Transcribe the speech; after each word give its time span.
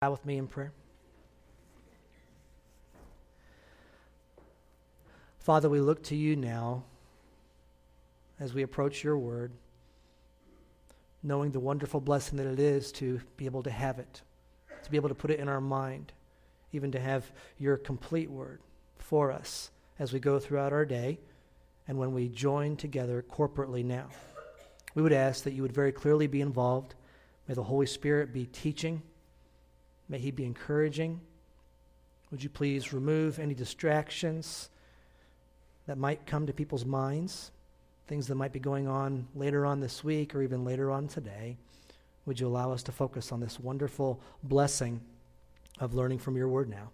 bow 0.00 0.12
with 0.12 0.24
me 0.24 0.36
in 0.36 0.46
prayer? 0.46 0.70
Father, 5.40 5.68
we 5.68 5.80
look 5.80 6.04
to 6.04 6.14
you 6.14 6.36
now 6.36 6.84
as 8.38 8.54
we 8.54 8.62
approach 8.62 9.02
your 9.02 9.18
word, 9.18 9.50
knowing 11.24 11.50
the 11.50 11.58
wonderful 11.58 12.00
blessing 12.00 12.38
that 12.38 12.46
it 12.46 12.60
is 12.60 12.92
to 12.92 13.20
be 13.36 13.44
able 13.44 13.64
to 13.64 13.72
have 13.72 13.98
it, 13.98 14.22
to 14.84 14.90
be 14.92 14.96
able 14.96 15.08
to 15.08 15.16
put 15.16 15.32
it 15.32 15.40
in 15.40 15.48
our 15.48 15.60
mind, 15.60 16.12
even 16.70 16.92
to 16.92 17.00
have 17.00 17.32
your 17.58 17.76
complete 17.76 18.30
word 18.30 18.60
for 18.98 19.32
us 19.32 19.72
as 19.98 20.12
we 20.12 20.20
go 20.20 20.38
throughout 20.38 20.72
our 20.72 20.84
day 20.84 21.18
and 21.88 21.98
when 21.98 22.14
we 22.14 22.28
join 22.28 22.76
together 22.76 23.24
corporately 23.28 23.84
now. 23.84 24.06
We 24.94 25.02
would 25.02 25.12
ask 25.12 25.42
that 25.42 25.54
you 25.54 25.62
would 25.62 25.74
very 25.74 25.90
clearly 25.90 26.28
be 26.28 26.40
involved. 26.40 26.94
May 27.48 27.54
the 27.54 27.64
Holy 27.64 27.86
Spirit 27.86 28.32
be 28.32 28.46
teaching 28.46 29.02
May 30.08 30.18
He 30.18 30.30
be 30.30 30.44
encouraging. 30.44 31.20
Would 32.30 32.42
you 32.42 32.48
please 32.48 32.92
remove 32.92 33.38
any 33.38 33.54
distractions 33.54 34.70
that 35.86 35.98
might 35.98 36.26
come 36.26 36.46
to 36.46 36.52
people's 36.52 36.84
minds, 36.84 37.50
things 38.06 38.26
that 38.26 38.34
might 38.34 38.52
be 38.52 38.58
going 38.58 38.86
on 38.86 39.26
later 39.34 39.64
on 39.64 39.80
this 39.80 40.04
week 40.04 40.34
or 40.34 40.42
even 40.42 40.64
later 40.64 40.90
on 40.90 41.08
today? 41.08 41.56
Would 42.26 42.38
you 42.38 42.46
allow 42.46 42.72
us 42.72 42.82
to 42.84 42.92
focus 42.92 43.32
on 43.32 43.40
this 43.40 43.58
wonderful 43.58 44.20
blessing 44.42 45.00
of 45.80 45.94
learning 45.94 46.18
from 46.18 46.36
your 46.36 46.48
word 46.48 46.68
now? 46.68 46.90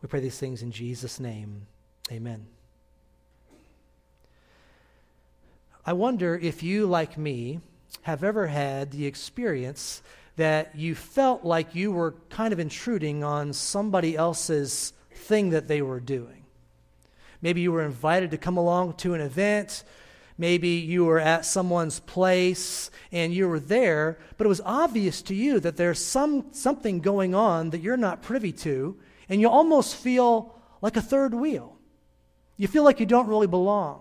We 0.00 0.08
pray 0.08 0.20
these 0.20 0.38
things 0.38 0.62
in 0.62 0.70
Jesus' 0.70 1.20
name. 1.20 1.66
Amen. 2.10 2.46
I 5.86 5.92
wonder 5.92 6.34
if 6.34 6.62
you, 6.62 6.86
like 6.86 7.18
me, 7.18 7.60
have 8.02 8.24
ever 8.24 8.46
had 8.46 8.90
the 8.90 9.04
experience 9.04 10.02
that 10.36 10.74
you 10.74 10.94
felt 10.94 11.44
like 11.44 11.74
you 11.74 11.92
were 11.92 12.14
kind 12.28 12.52
of 12.52 12.58
intruding 12.58 13.22
on 13.22 13.52
somebody 13.52 14.16
else's 14.16 14.92
thing 15.12 15.50
that 15.50 15.68
they 15.68 15.80
were 15.80 16.00
doing. 16.00 16.44
Maybe 17.40 17.60
you 17.60 17.72
were 17.72 17.82
invited 17.84 18.30
to 18.32 18.38
come 18.38 18.56
along 18.56 18.94
to 18.94 19.14
an 19.14 19.20
event. 19.20 19.84
Maybe 20.36 20.70
you 20.70 21.04
were 21.04 21.20
at 21.20 21.44
someone's 21.44 22.00
place 22.00 22.90
and 23.12 23.32
you 23.32 23.48
were 23.48 23.60
there, 23.60 24.18
but 24.36 24.46
it 24.46 24.48
was 24.48 24.60
obvious 24.64 25.22
to 25.22 25.34
you 25.34 25.60
that 25.60 25.76
there's 25.76 26.04
some, 26.04 26.46
something 26.52 27.00
going 27.00 27.34
on 27.34 27.70
that 27.70 27.80
you're 27.80 27.96
not 27.96 28.22
privy 28.22 28.50
to, 28.52 28.96
and 29.28 29.40
you 29.40 29.48
almost 29.48 29.94
feel 29.94 30.58
like 30.82 30.96
a 30.96 31.02
third 31.02 31.34
wheel. 31.34 31.76
You 32.56 32.66
feel 32.66 32.82
like 32.82 32.98
you 32.98 33.06
don't 33.06 33.28
really 33.28 33.46
belong. 33.46 34.00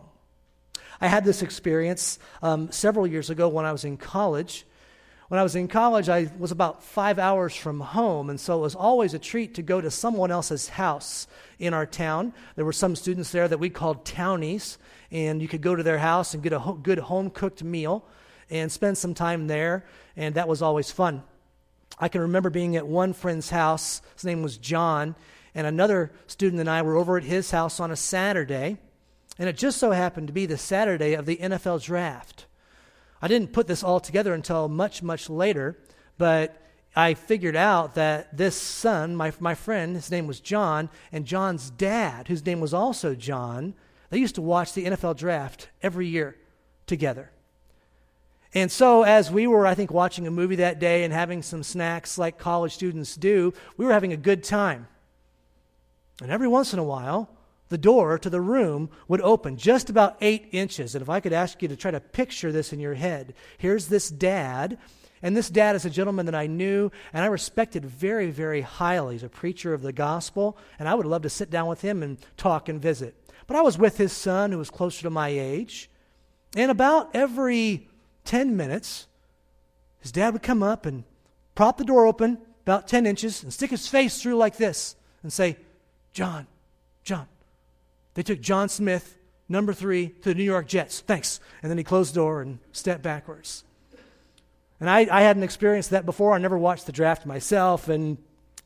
I 1.00 1.08
had 1.08 1.26
this 1.26 1.42
experience 1.42 2.18
um, 2.42 2.72
several 2.72 3.06
years 3.06 3.30
ago 3.30 3.50
when 3.50 3.66
I 3.66 3.72
was 3.72 3.84
in 3.84 3.98
college. 3.98 4.66
When 5.30 5.40
I 5.40 5.44
was 5.44 5.56
in 5.56 5.68
college, 5.68 6.10
I 6.10 6.30
was 6.38 6.52
about 6.52 6.84
five 6.84 7.18
hours 7.18 7.56
from 7.56 7.80
home, 7.80 8.30
and 8.30 8.40
so 8.40 8.58
it 8.60 8.62
was 8.62 8.76
always 8.76 9.14
a 9.14 9.20
treat 9.20 9.56
to 9.56 9.62
go 9.62 9.80
to 9.80 9.90
someone 9.90 10.32
else's 10.32 10.70
house 10.70 11.28
in 11.60 11.74
our 11.74 11.86
town. 11.86 12.34
There 12.56 12.66
were 12.66 12.74
some 12.74 12.96
students 12.96 13.32
there 13.32 13.48
that 13.48 13.58
we 13.58 13.70
called 13.70 14.06
townies, 14.06 14.78
and 15.12 15.42
you 15.42 15.48
could 15.48 15.62
go 15.62 15.76
to 15.76 15.84
their 15.84 16.00
house 16.00 16.34
and 16.34 16.44
get 16.44 16.52
a 16.52 16.60
ho- 16.60 16.74
good 16.74 17.00
home 17.00 17.30
cooked 17.30 17.64
meal 17.64 18.06
and 18.50 18.72
spend 18.72 18.98
some 18.98 19.14
time 19.14 19.48
there, 19.48 19.86
and 20.18 20.36
that 20.36 20.48
was 20.48 20.62
always 20.62 20.92
fun. 20.92 21.24
I 21.98 22.10
can 22.10 22.22
remember 22.22 22.50
being 22.50 22.76
at 22.76 22.86
one 22.86 23.14
friend's 23.14 23.50
house, 23.50 24.02
his 24.16 24.26
name 24.26 24.44
was 24.44 24.58
John, 24.58 25.16
and 25.56 25.66
another 25.66 26.12
student 26.28 26.60
and 26.60 26.70
I 26.70 26.82
were 26.82 26.98
over 26.98 27.18
at 27.18 27.24
his 27.24 27.52
house 27.52 27.80
on 27.80 27.92
a 27.92 27.96
Saturday, 27.96 28.78
and 29.40 29.48
it 29.48 29.58
just 29.58 29.78
so 29.78 29.92
happened 29.92 30.28
to 30.28 30.34
be 30.34 30.46
the 30.46 30.58
Saturday 30.58 31.14
of 31.14 31.26
the 31.26 31.38
NFL 31.38 31.84
draft. 31.84 32.46
I 33.24 33.30
didn't 33.30 33.54
put 33.54 33.68
this 33.68 33.86
all 33.86 34.02
together 34.02 34.34
until 34.34 34.68
much, 34.68 35.02
much 35.02 35.30
later, 35.30 35.78
but 36.18 36.62
I 36.94 37.14
figured 37.14 37.56
out 37.56 37.96
that 37.96 38.36
this 38.36 38.54
son, 38.54 39.16
my, 39.16 39.32
my 39.40 39.56
friend, 39.56 39.96
his 39.96 40.12
name 40.12 40.28
was 40.28 40.42
John, 40.42 40.90
and 41.10 41.26
John's 41.26 41.70
dad, 41.70 42.28
whose 42.28 42.46
name 42.46 42.60
was 42.60 42.74
also 42.74 43.16
John, 43.16 43.76
they 44.10 44.18
used 44.18 44.36
to 44.36 44.42
watch 44.42 44.74
the 44.74 44.84
NFL 44.84 45.16
draft 45.16 45.70
every 45.82 46.08
year 46.08 46.36
together. 46.86 47.32
And 48.54 48.70
so, 48.70 49.04
as 49.04 49.32
we 49.32 49.48
were, 49.48 49.66
I 49.66 49.74
think, 49.74 49.90
watching 49.90 50.28
a 50.28 50.32
movie 50.32 50.58
that 50.58 50.80
day 50.80 51.06
and 51.06 51.14
having 51.14 51.42
some 51.44 51.64
snacks 51.64 52.18
like 52.18 52.38
college 52.38 52.74
students 52.74 53.16
do, 53.16 53.54
we 53.78 53.86
were 53.86 53.94
having 53.94 54.12
a 54.12 54.18
good 54.18 54.44
time. 54.44 54.86
And 56.22 56.30
every 56.30 56.50
once 56.50 56.74
in 56.74 56.80
a 56.80 56.84
while, 56.84 57.30
the 57.74 57.78
door 57.80 58.20
to 58.20 58.30
the 58.30 58.40
room 58.40 58.88
would 59.08 59.20
open 59.22 59.58
just 59.58 59.90
about 59.90 60.16
eight 60.22 60.48
inches. 60.52 60.94
And 60.94 61.02
if 61.02 61.10
I 61.10 61.20
could 61.20 61.34
ask 61.34 61.60
you 61.60 61.68
to 61.70 61.76
try 61.76 61.90
to 61.90 62.00
picture 62.00 62.52
this 62.52 62.72
in 62.72 62.80
your 62.80 62.94
head, 62.94 63.34
here's 63.58 63.88
this 63.88 64.10
dad. 64.10 64.78
And 65.24 65.36
this 65.36 65.50
dad 65.50 65.76
is 65.76 65.84
a 65.84 65.90
gentleman 65.90 66.28
that 66.28 66.36
I 66.36 66.46
knew 66.46 66.92
and 67.14 67.24
I 67.24 67.28
respected 67.30 67.84
very, 67.84 68.30
very 68.30 68.62
highly. 68.62 69.16
He's 69.16 69.24
a 69.24 69.30
preacher 69.30 69.74
of 69.74 69.82
the 69.82 69.92
gospel, 69.92 70.56
and 70.78 70.88
I 70.88 70.94
would 70.94 71.08
love 71.08 71.24
to 71.24 71.32
sit 71.32 71.50
down 71.50 71.68
with 71.68 71.82
him 71.82 72.04
and 72.04 72.20
talk 72.38 72.70
and 72.70 72.80
visit. 72.80 73.16
But 73.48 73.58
I 73.58 73.62
was 73.62 73.76
with 73.76 73.98
his 73.98 74.14
son, 74.14 74.52
who 74.52 74.60
was 74.60 74.70
closer 74.70 75.02
to 75.02 75.10
my 75.10 75.30
age, 75.30 75.90
and 76.56 76.70
about 76.70 77.16
every 77.16 77.90
10 78.26 78.56
minutes, 78.56 79.08
his 80.00 80.12
dad 80.12 80.34
would 80.34 80.44
come 80.44 80.62
up 80.62 80.86
and 80.86 81.06
prop 81.56 81.78
the 81.78 81.86
door 81.86 82.06
open 82.06 82.38
about 82.62 82.88
10 82.88 83.08
inches 83.08 83.42
and 83.42 83.52
stick 83.52 83.72
his 83.72 83.88
face 83.88 84.22
through 84.22 84.36
like 84.36 84.58
this 84.58 84.96
and 85.24 85.34
say, 85.34 85.58
John, 86.12 86.46
John, 87.04 87.28
they 88.14 88.24
took 88.24 88.42
John 88.42 88.70
Smith, 88.70 89.18
number 89.50 89.74
three, 89.74 90.10
to 90.10 90.30
the 90.30 90.36
New 90.36 90.44
York 90.44 90.68
Jets. 90.68 91.00
Thanks. 91.02 91.40
And 91.62 91.70
then 91.70 91.78
he 91.78 91.84
closed 91.84 92.14
the 92.14 92.20
door 92.20 92.42
and 92.42 92.60
stepped 92.72 93.04
backwards. 93.04 93.64
And 94.80 94.90
I, 94.90 95.08
I 95.10 95.22
hadn't 95.22 95.44
experienced 95.44 95.92
that 95.92 96.06
before. 96.06 96.34
I 96.34 96.38
never 96.38 96.58
watched 96.58 96.86
the 96.86 96.92
draft 96.92 97.26
myself. 97.26 97.90
And 97.90 98.18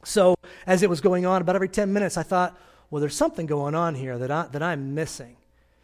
so 0.03 0.35
as 0.66 0.84
it 0.84 0.90
was 0.90 1.02
going 1.02 1.25
on, 1.25 1.41
about 1.41 1.56
every 1.56 1.69
10 1.69 1.94
minutes, 1.94 2.18
I 2.18 2.24
thought, 2.24 2.59
well, 2.90 3.00
there's 3.00 3.16
something 3.16 3.46
going 3.46 3.75
on 3.75 3.96
here 3.96 4.18
that, 4.18 4.31
I, 4.31 4.47
that 4.47 4.63
I'm 4.63 4.96
missing. 4.96 5.38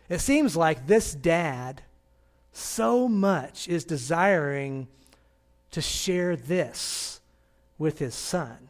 It 0.10 0.20
seems 0.20 0.56
like 0.56 0.88
this 0.88 1.14
dad 1.14 1.84
so 2.52 3.08
much 3.08 3.68
is 3.68 3.84
desiring 3.84 4.88
to 5.72 5.82
share 5.82 6.36
this 6.36 7.20
with 7.78 8.00
his 8.00 8.14
son. 8.14 8.70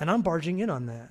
And 0.00 0.10
I'm 0.10 0.22
barging 0.22 0.58
in 0.60 0.70
on 0.70 0.86
that. 0.86 1.10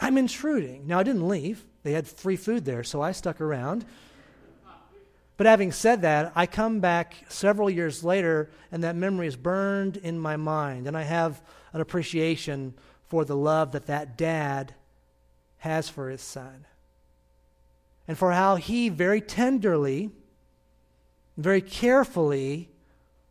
I'm 0.00 0.16
intruding. 0.16 0.86
Now, 0.86 0.98
I 0.98 1.02
didn't 1.02 1.28
leave. 1.28 1.64
They 1.82 1.92
had 1.92 2.08
free 2.08 2.36
food 2.36 2.64
there, 2.64 2.82
so 2.82 3.02
I 3.02 3.12
stuck 3.12 3.40
around. 3.40 3.84
But 5.36 5.46
having 5.46 5.72
said 5.72 6.02
that, 6.02 6.32
I 6.34 6.46
come 6.46 6.80
back 6.80 7.14
several 7.28 7.70
years 7.70 8.02
later, 8.02 8.50
and 8.72 8.82
that 8.84 8.96
memory 8.96 9.26
is 9.26 9.36
burned 9.36 9.96
in 9.98 10.18
my 10.18 10.36
mind. 10.36 10.86
And 10.86 10.96
I 10.96 11.02
have 11.02 11.40
an 11.72 11.80
appreciation 11.80 12.74
for 13.08 13.24
the 13.24 13.36
love 13.36 13.72
that 13.72 13.86
that 13.86 14.16
dad 14.16 14.74
has 15.58 15.88
for 15.88 16.08
his 16.08 16.22
son. 16.22 16.66
And 18.08 18.16
for 18.18 18.32
how 18.32 18.56
he 18.56 18.88
very 18.88 19.20
tenderly, 19.20 20.10
very 21.36 21.60
carefully, 21.60 22.68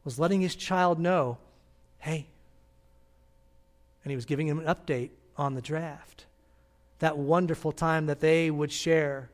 was 0.03 0.19
letting 0.19 0.41
his 0.41 0.55
child 0.55 0.99
know 0.99 1.37
hey, 2.01 2.25
and 4.05 4.09
he 4.09 4.15
was 4.15 4.23
giving 4.23 4.47
him 4.47 4.57
an 4.59 4.65
update 4.73 5.09
on 5.35 5.53
the 5.53 5.61
draft 5.61 6.25
that 6.99 7.17
wonderful 7.17 7.71
time 7.71 8.05
that 8.07 8.19
they 8.19 8.51
would 8.51 8.71
share. 8.71 9.29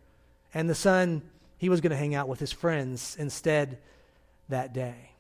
And 0.54 0.70
the 0.70 0.76
son, 0.76 1.22
he 1.58 1.70
was 1.70 1.82
going 1.82 1.92
to 1.92 1.98
hang 1.98 2.16
out 2.16 2.28
with 2.28 2.40
his 2.40 2.52
friends 2.52 3.16
instead 3.20 3.78
that 4.50 4.74
day. 4.74 5.12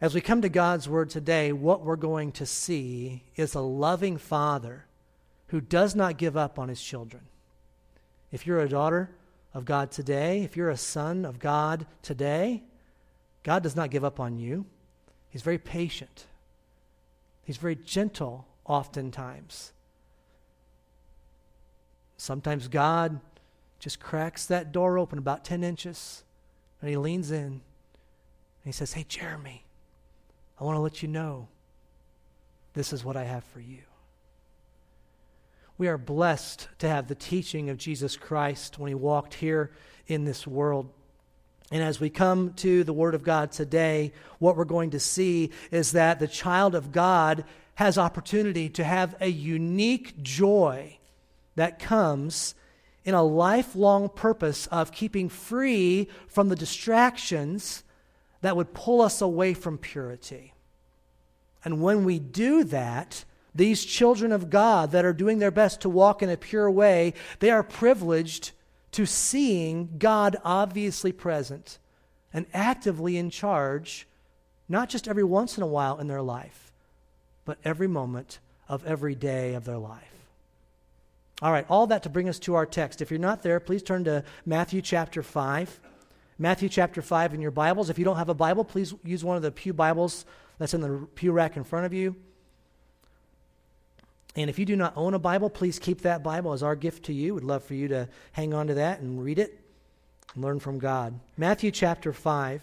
As 0.00 0.14
we 0.14 0.20
come 0.20 0.42
to 0.42 0.48
God's 0.48 0.88
word 0.88 1.10
today, 1.10 1.52
what 1.52 1.82
we're 1.82 1.96
going 1.96 2.32
to 2.32 2.46
see 2.46 3.24
is 3.34 3.54
a 3.54 3.60
loving 3.60 4.16
father 4.16 4.84
who 5.48 5.60
does 5.60 5.96
not 5.96 6.18
give 6.18 6.36
up 6.36 6.58
on 6.58 6.68
his 6.68 6.80
children. 6.80 7.22
If 8.30 8.46
you're 8.46 8.60
a 8.60 8.68
daughter 8.68 9.10
of 9.54 9.64
God 9.64 9.90
today, 9.90 10.42
if 10.42 10.56
you're 10.56 10.70
a 10.70 10.76
son 10.76 11.24
of 11.24 11.38
God 11.38 11.86
today, 12.02 12.62
God 13.42 13.62
does 13.62 13.74
not 13.74 13.90
give 13.90 14.04
up 14.04 14.20
on 14.20 14.38
you. 14.38 14.66
He's 15.30 15.42
very 15.42 15.58
patient, 15.58 16.26
He's 17.44 17.56
very 17.56 17.76
gentle 17.76 18.46
oftentimes. 18.66 19.72
Sometimes 22.18 22.68
God 22.68 23.20
just 23.78 24.00
cracks 24.00 24.44
that 24.46 24.72
door 24.72 24.98
open 24.98 25.18
about 25.18 25.44
10 25.44 25.62
inches 25.64 26.24
and 26.80 26.90
he 26.90 26.96
leans 26.96 27.30
in 27.30 27.44
and 27.44 27.62
he 28.64 28.72
says, 28.72 28.92
Hey, 28.92 29.06
Jeremy, 29.08 29.64
I 30.60 30.64
want 30.64 30.76
to 30.76 30.80
let 30.80 31.00
you 31.00 31.08
know 31.08 31.48
this 32.74 32.92
is 32.92 33.04
what 33.04 33.16
I 33.16 33.24
have 33.24 33.44
for 33.44 33.60
you. 33.60 33.78
We 35.78 35.86
are 35.86 35.96
blessed 35.96 36.68
to 36.80 36.88
have 36.88 37.06
the 37.06 37.14
teaching 37.14 37.70
of 37.70 37.78
Jesus 37.78 38.16
Christ 38.16 38.80
when 38.80 38.88
he 38.88 38.96
walked 38.96 39.34
here 39.34 39.70
in 40.08 40.24
this 40.24 40.44
world. 40.44 40.90
And 41.70 41.82
as 41.82 42.00
we 42.00 42.10
come 42.10 42.52
to 42.54 42.82
the 42.82 42.92
Word 42.92 43.14
of 43.14 43.22
God 43.22 43.52
today, 43.52 44.12
what 44.40 44.56
we're 44.56 44.64
going 44.64 44.90
to 44.90 45.00
see 45.00 45.52
is 45.70 45.92
that 45.92 46.18
the 46.18 46.26
child 46.26 46.74
of 46.74 46.90
God 46.90 47.44
has 47.76 47.96
opportunity 47.96 48.68
to 48.70 48.82
have 48.82 49.14
a 49.20 49.28
unique 49.28 50.20
joy 50.20 50.97
that 51.58 51.80
comes 51.80 52.54
in 53.04 53.14
a 53.14 53.22
lifelong 53.22 54.08
purpose 54.08 54.66
of 54.68 54.92
keeping 54.92 55.28
free 55.28 56.08
from 56.28 56.48
the 56.48 56.56
distractions 56.56 57.82
that 58.42 58.56
would 58.56 58.72
pull 58.72 59.02
us 59.02 59.20
away 59.20 59.54
from 59.54 59.76
purity. 59.76 60.52
And 61.64 61.82
when 61.82 62.04
we 62.04 62.20
do 62.20 62.62
that, 62.64 63.24
these 63.52 63.84
children 63.84 64.30
of 64.30 64.50
God 64.50 64.92
that 64.92 65.04
are 65.04 65.12
doing 65.12 65.40
their 65.40 65.50
best 65.50 65.80
to 65.80 65.88
walk 65.88 66.22
in 66.22 66.30
a 66.30 66.36
pure 66.36 66.70
way, 66.70 67.12
they 67.40 67.50
are 67.50 67.64
privileged 67.64 68.52
to 68.92 69.04
seeing 69.04 69.96
God 69.98 70.36
obviously 70.44 71.10
present 71.10 71.78
and 72.32 72.46
actively 72.54 73.16
in 73.16 73.30
charge, 73.30 74.06
not 74.68 74.88
just 74.88 75.08
every 75.08 75.24
once 75.24 75.56
in 75.56 75.64
a 75.64 75.66
while 75.66 75.98
in 75.98 76.06
their 76.06 76.22
life, 76.22 76.72
but 77.44 77.58
every 77.64 77.88
moment 77.88 78.38
of 78.68 78.86
every 78.86 79.16
day 79.16 79.54
of 79.54 79.64
their 79.64 79.78
life. 79.78 80.07
All 81.40 81.52
right, 81.52 81.66
all 81.68 81.86
that 81.86 82.02
to 82.02 82.08
bring 82.08 82.28
us 82.28 82.38
to 82.40 82.56
our 82.56 82.66
text. 82.66 83.00
If 83.00 83.10
you're 83.10 83.20
not 83.20 83.42
there, 83.42 83.60
please 83.60 83.82
turn 83.82 84.04
to 84.04 84.24
Matthew 84.44 84.82
chapter 84.82 85.22
5. 85.22 85.80
Matthew 86.36 86.68
chapter 86.68 87.00
5 87.00 87.34
in 87.34 87.40
your 87.40 87.52
Bibles. 87.52 87.90
If 87.90 87.98
you 87.98 88.04
don't 88.04 88.16
have 88.16 88.28
a 88.28 88.34
Bible, 88.34 88.64
please 88.64 88.92
use 89.04 89.24
one 89.24 89.36
of 89.36 89.42
the 89.42 89.52
Pew 89.52 89.72
Bibles 89.72 90.24
that's 90.58 90.74
in 90.74 90.80
the 90.80 91.06
pew 91.14 91.30
rack 91.30 91.56
in 91.56 91.62
front 91.62 91.86
of 91.86 91.92
you. 91.92 92.16
And 94.34 94.50
if 94.50 94.58
you 94.58 94.64
do 94.64 94.76
not 94.76 94.92
own 94.96 95.14
a 95.14 95.18
Bible, 95.18 95.48
please 95.48 95.78
keep 95.78 96.02
that 96.02 96.22
Bible 96.22 96.52
as 96.52 96.62
our 96.62 96.76
gift 96.76 97.04
to 97.06 97.12
you. 97.12 97.34
We'd 97.34 97.44
love 97.44 97.62
for 97.62 97.74
you 97.74 97.88
to 97.88 98.08
hang 98.32 98.52
on 98.52 98.66
to 98.68 98.74
that 98.74 99.00
and 99.00 99.22
read 99.24 99.38
it 99.38 99.60
and 100.34 100.44
learn 100.44 100.58
from 100.58 100.78
God. 100.78 101.18
Matthew 101.36 101.70
chapter 101.70 102.12
5. 102.12 102.62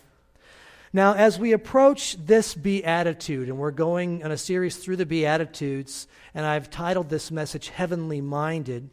Now, 0.96 1.14
as 1.14 1.38
we 1.38 1.52
approach 1.52 2.16
this 2.26 2.56
beatitude, 2.56 3.50
and 3.50 3.58
we're 3.58 3.72
going 3.72 4.24
on 4.24 4.32
a 4.32 4.38
series 4.38 4.78
through 4.78 4.96
the 4.96 5.06
Beatitudes, 5.06 6.08
and 6.34 6.46
I've 6.46 6.70
titled 6.70 7.10
this 7.10 7.32
message 7.32 7.68
Heavenly 7.68 8.22
Minded. 8.22 8.90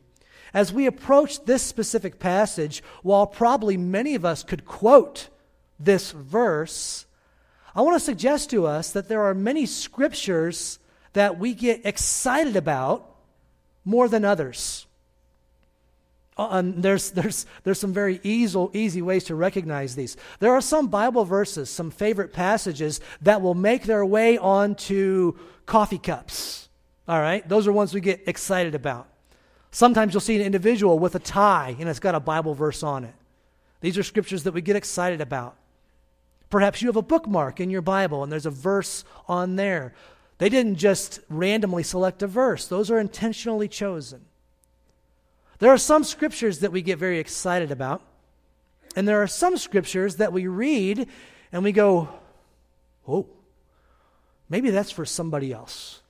As 0.52 0.72
we 0.72 0.88
approach 0.88 1.44
this 1.44 1.62
specific 1.62 2.19
passage, 2.19 2.82
while 3.04 3.25
probably 3.25 3.76
many 3.76 4.16
of 4.16 4.25
us 4.25 4.43
could 4.43 4.64
quote 4.64 5.28
this 5.78 6.10
verse, 6.10 7.06
I 7.72 7.82
want 7.82 7.94
to 7.94 8.04
suggest 8.04 8.50
to 8.50 8.66
us 8.66 8.90
that 8.90 9.08
there 9.08 9.22
are 9.22 9.32
many 9.32 9.64
scriptures 9.64 10.81
that 11.12 11.38
we 11.38 11.54
get 11.54 11.87
excited 11.87 12.56
about 12.56 13.14
more 13.84 14.08
than 14.08 14.25
others. 14.25 14.88
Um, 16.37 16.81
there's, 16.81 17.11
there's, 17.11 17.46
there's 17.62 17.79
some 17.79 17.93
very 17.93 18.20
easy, 18.23 18.67
easy 18.73 19.02
ways 19.02 19.25
to 19.25 19.34
recognize 19.34 19.94
these. 19.94 20.17
There 20.38 20.52
are 20.52 20.62
some 20.62 20.88
Bible 20.88 21.25
verses, 21.25 21.69
some 21.69 21.90
favorite 21.90 22.32
passages 22.32 23.00
that 23.20 23.43
will 23.43 23.55
make 23.55 23.84
their 23.84 24.05
way 24.05 24.38
onto 24.38 25.37
coffee 25.67 25.99
cups. 25.99 26.69
All 27.06 27.20
right? 27.20 27.46
Those 27.46 27.67
are 27.67 27.73
ones 27.73 27.93
we 27.93 28.00
get 28.00 28.23
excited 28.26 28.75
about. 28.75 29.08
Sometimes 29.70 30.14
you'll 30.14 30.20
see 30.20 30.37
an 30.37 30.43
individual 30.43 30.99
with 30.99 31.14
a 31.14 31.19
tie 31.19 31.76
and 31.79 31.88
it's 31.88 31.99
got 31.99 32.14
a 32.14 32.20
Bible 32.20 32.55
verse 32.55 32.82
on 32.82 33.05
it. 33.05 33.14
These 33.81 33.99
are 33.99 34.02
scriptures 34.02 34.44
that 34.44 34.55
we 34.55 34.62
get 34.62 34.76
excited 34.76 35.20
about. 35.20 35.56
Perhaps 36.50 36.82
you 36.82 36.88
have 36.88 36.96
a 36.96 37.02
bookmark 37.02 37.61
in 37.61 37.70
your 37.70 37.82
Bible 37.82 38.23
and 38.23 38.31
there's 38.31 38.46
a 38.46 38.50
verse 38.50 39.05
on 39.28 39.56
there. 39.56 39.94
They 40.38 40.49
didn't 40.49 40.76
just 40.76 41.20
randomly 41.28 41.82
select 41.82 42.23
a 42.23 42.26
verse, 42.26 42.67
those 42.67 42.90
are 42.90 42.99
intentionally 42.99 43.69
chosen. 43.69 44.23
There 45.62 45.70
are 45.73 45.79
some 45.79 46.03
scriptures 46.03 46.59
that 46.59 46.73
we 46.73 46.82
get 46.82 46.99
very 46.99 47.20
excited 47.20 47.70
about, 47.70 48.03
and 48.97 49.06
there 49.06 49.23
are 49.23 49.29
some 49.29 49.56
scriptures 49.56 50.17
that 50.17 50.32
we 50.32 50.49
read 50.49 51.06
and 51.53 51.62
we 51.62 51.70
go, 51.70 52.09
oh, 53.06 53.29
maybe 54.49 54.70
that's 54.70 54.91
for 54.91 55.05
somebody 55.05 55.53
else. 55.53 56.03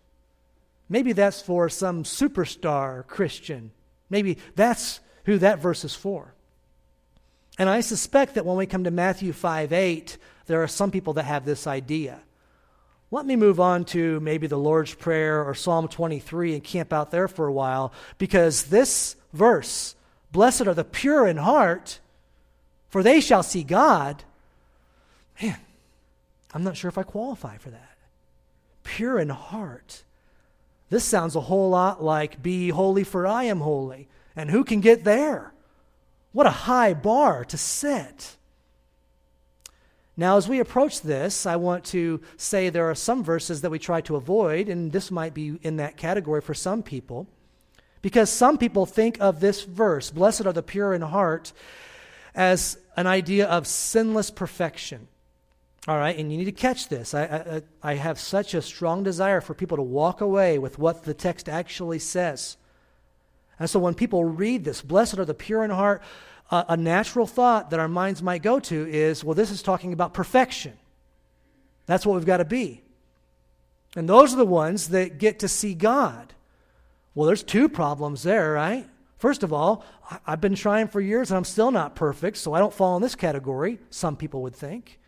Maybe 0.88 1.12
that's 1.12 1.42
for 1.42 1.68
some 1.68 2.02
superstar 2.02 3.06
Christian. 3.06 3.72
Maybe 4.08 4.38
that's 4.54 5.00
who 5.26 5.36
that 5.36 5.58
verse 5.58 5.84
is 5.84 5.94
for. 5.94 6.32
And 7.58 7.68
I 7.68 7.82
suspect 7.82 8.36
that 8.36 8.46
when 8.46 8.56
we 8.56 8.64
come 8.64 8.84
to 8.84 8.90
Matthew 8.90 9.34
5 9.34 9.70
8, 9.70 10.16
there 10.46 10.62
are 10.62 10.66
some 10.66 10.90
people 10.90 11.12
that 11.12 11.24
have 11.24 11.44
this 11.44 11.66
idea. 11.66 12.22
Let 13.10 13.26
me 13.26 13.36
move 13.36 13.60
on 13.60 13.84
to 13.86 14.18
maybe 14.20 14.46
the 14.46 14.56
Lord's 14.56 14.94
Prayer 14.94 15.44
or 15.44 15.52
Psalm 15.52 15.88
23 15.88 16.54
and 16.54 16.64
camp 16.64 16.90
out 16.94 17.10
there 17.10 17.28
for 17.28 17.46
a 17.46 17.52
while 17.52 17.92
because 18.16 18.62
this 18.62 19.16
verse, 19.32 19.94
blessed 20.30 20.66
are 20.66 20.74
the 20.74 20.84
pure 20.84 21.26
in 21.26 21.36
heart, 21.36 22.00
for 22.88 23.02
they 23.02 23.20
shall 23.20 23.42
see 23.42 23.62
God. 23.62 24.24
Man, 25.40 25.58
I'm 26.52 26.64
not 26.64 26.76
sure 26.76 26.88
if 26.88 26.98
I 26.98 27.02
qualify 27.02 27.56
for 27.56 27.70
that. 27.70 27.96
Pure 28.84 29.20
in 29.20 29.28
heart. 29.30 30.04
This 30.90 31.04
sounds 31.04 31.36
a 31.36 31.40
whole 31.40 31.70
lot 31.70 32.02
like 32.02 32.42
be 32.42 32.68
holy 32.68 33.04
for 33.04 33.26
I 33.26 33.44
am 33.44 33.60
holy. 33.60 34.08
And 34.36 34.50
who 34.50 34.64
can 34.64 34.80
get 34.80 35.04
there? 35.04 35.52
What 36.32 36.46
a 36.46 36.50
high 36.50 36.94
bar 36.94 37.44
to 37.46 37.56
set. 37.58 38.36
Now, 40.16 40.36
as 40.36 40.48
we 40.48 40.60
approach 40.60 41.00
this, 41.00 41.46
I 41.46 41.56
want 41.56 41.84
to 41.86 42.20
say 42.36 42.68
there 42.68 42.90
are 42.90 42.94
some 42.94 43.24
verses 43.24 43.62
that 43.62 43.70
we 43.70 43.78
try 43.78 44.02
to 44.02 44.16
avoid, 44.16 44.68
and 44.68 44.92
this 44.92 45.10
might 45.10 45.32
be 45.32 45.58
in 45.62 45.76
that 45.76 45.96
category 45.96 46.42
for 46.42 46.52
some 46.52 46.82
people. 46.82 47.26
Because 48.02 48.30
some 48.30 48.58
people 48.58 48.84
think 48.84 49.20
of 49.20 49.40
this 49.40 49.62
verse, 49.62 50.10
blessed 50.10 50.46
are 50.46 50.52
the 50.52 50.62
pure 50.62 50.92
in 50.92 51.02
heart, 51.02 51.52
as 52.34 52.78
an 52.96 53.06
idea 53.06 53.46
of 53.46 53.66
sinless 53.66 54.30
perfection. 54.30 55.08
All 55.88 55.98
right, 55.98 56.16
and 56.16 56.30
you 56.30 56.38
need 56.38 56.44
to 56.44 56.52
catch 56.52 56.88
this. 56.88 57.14
I, 57.14 57.62
I, 57.82 57.90
I, 57.90 57.94
have 57.94 58.20
such 58.20 58.54
a 58.54 58.62
strong 58.62 59.02
desire 59.02 59.40
for 59.40 59.52
people 59.52 59.76
to 59.76 59.82
walk 59.82 60.20
away 60.20 60.58
with 60.58 60.78
what 60.78 61.02
the 61.02 61.12
text 61.12 61.48
actually 61.48 61.98
says. 61.98 62.56
And 63.58 63.68
so 63.68 63.80
when 63.80 63.94
people 63.94 64.24
read 64.24 64.64
this, 64.64 64.80
blessed 64.80 65.18
are 65.18 65.24
the 65.24 65.34
pure 65.34 65.64
in 65.64 65.70
heart, 65.70 66.02
uh, 66.52 66.64
a 66.68 66.76
natural 66.76 67.26
thought 67.26 67.70
that 67.70 67.80
our 67.80 67.88
minds 67.88 68.22
might 68.22 68.42
go 68.42 68.60
to 68.60 68.88
is, 68.88 69.24
well, 69.24 69.34
this 69.34 69.50
is 69.50 69.60
talking 69.60 69.92
about 69.92 70.14
perfection. 70.14 70.74
That's 71.86 72.06
what 72.06 72.14
we've 72.14 72.26
got 72.26 72.36
to 72.36 72.44
be. 72.44 72.82
And 73.96 74.08
those 74.08 74.32
are 74.32 74.36
the 74.36 74.46
ones 74.46 74.90
that 74.90 75.18
get 75.18 75.40
to 75.40 75.48
see 75.48 75.74
God. 75.74 76.32
Well, 77.14 77.26
there's 77.26 77.42
two 77.42 77.68
problems 77.68 78.22
there, 78.22 78.52
right? 78.52 78.88
First 79.18 79.42
of 79.42 79.52
all, 79.52 79.84
I've 80.26 80.40
been 80.40 80.54
trying 80.54 80.88
for 80.88 81.00
years 81.00 81.30
and 81.30 81.38
I'm 81.38 81.44
still 81.44 81.70
not 81.70 81.94
perfect, 81.94 82.38
so 82.38 82.54
I 82.54 82.58
don't 82.58 82.74
fall 82.74 82.96
in 82.96 83.02
this 83.02 83.14
category, 83.14 83.78
some 83.90 84.16
people 84.16 84.42
would 84.42 84.56
think. 84.56 84.98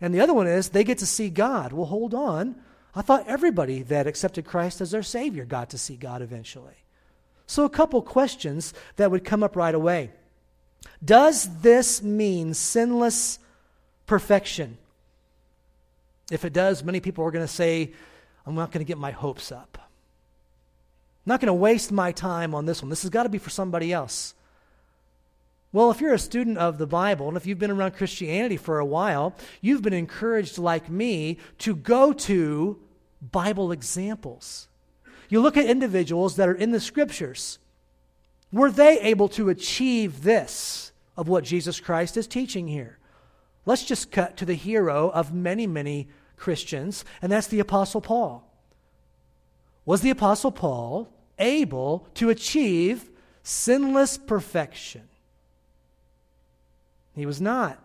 And 0.00 0.14
the 0.14 0.20
other 0.20 0.32
one 0.32 0.46
is 0.46 0.68
they 0.70 0.84
get 0.84 0.98
to 0.98 1.06
see 1.06 1.28
God. 1.28 1.72
Well, 1.72 1.86
hold 1.86 2.14
on. 2.14 2.56
I 2.94 3.02
thought 3.02 3.28
everybody 3.28 3.82
that 3.82 4.06
accepted 4.06 4.46
Christ 4.46 4.80
as 4.80 4.92
their 4.92 5.02
Savior 5.02 5.44
got 5.44 5.70
to 5.70 5.78
see 5.78 5.96
God 5.96 6.22
eventually. 6.22 6.76
So, 7.46 7.64
a 7.64 7.70
couple 7.70 8.00
questions 8.02 8.74
that 8.96 9.10
would 9.10 9.24
come 9.24 9.42
up 9.42 9.56
right 9.56 9.74
away. 9.74 10.10
Does 11.04 11.60
this 11.60 12.02
mean 12.02 12.54
sinless 12.54 13.38
perfection? 14.06 14.78
If 16.30 16.44
it 16.44 16.52
does, 16.52 16.84
many 16.84 17.00
people 17.00 17.24
are 17.24 17.30
going 17.30 17.46
to 17.46 17.52
say, 17.52 17.92
I'm 18.46 18.54
not 18.54 18.70
going 18.70 18.84
to 18.84 18.88
get 18.88 18.98
my 18.98 19.10
hopes 19.10 19.50
up. 19.50 19.87
Not 21.28 21.42
going 21.42 21.48
to 21.48 21.52
waste 21.52 21.92
my 21.92 22.10
time 22.10 22.54
on 22.54 22.64
this 22.64 22.80
one. 22.80 22.88
This 22.88 23.02
has 23.02 23.10
got 23.10 23.24
to 23.24 23.28
be 23.28 23.36
for 23.36 23.50
somebody 23.50 23.92
else. 23.92 24.32
Well, 25.74 25.90
if 25.90 26.00
you're 26.00 26.14
a 26.14 26.18
student 26.18 26.56
of 26.56 26.78
the 26.78 26.86
Bible 26.86 27.28
and 27.28 27.36
if 27.36 27.44
you've 27.44 27.58
been 27.58 27.70
around 27.70 27.96
Christianity 27.96 28.56
for 28.56 28.78
a 28.78 28.86
while, 28.86 29.36
you've 29.60 29.82
been 29.82 29.92
encouraged, 29.92 30.56
like 30.56 30.88
me, 30.88 31.36
to 31.58 31.76
go 31.76 32.14
to 32.14 32.80
Bible 33.20 33.72
examples. 33.72 34.68
You 35.28 35.40
look 35.40 35.58
at 35.58 35.66
individuals 35.66 36.36
that 36.36 36.48
are 36.48 36.54
in 36.54 36.70
the 36.70 36.80
scriptures. 36.80 37.58
Were 38.50 38.70
they 38.70 38.98
able 39.00 39.28
to 39.28 39.50
achieve 39.50 40.22
this 40.22 40.92
of 41.14 41.28
what 41.28 41.44
Jesus 41.44 41.78
Christ 41.78 42.16
is 42.16 42.26
teaching 42.26 42.68
here? 42.68 42.96
Let's 43.66 43.84
just 43.84 44.10
cut 44.10 44.38
to 44.38 44.46
the 44.46 44.54
hero 44.54 45.10
of 45.10 45.34
many, 45.34 45.66
many 45.66 46.08
Christians, 46.38 47.04
and 47.20 47.30
that's 47.30 47.48
the 47.48 47.60
Apostle 47.60 48.00
Paul. 48.00 48.50
Was 49.84 50.00
the 50.00 50.08
Apostle 50.08 50.52
Paul 50.52 51.12
able 51.38 52.06
to 52.14 52.30
achieve 52.30 53.10
sinless 53.42 54.18
perfection. 54.18 55.02
He 57.14 57.26
was 57.26 57.40
not. 57.40 57.82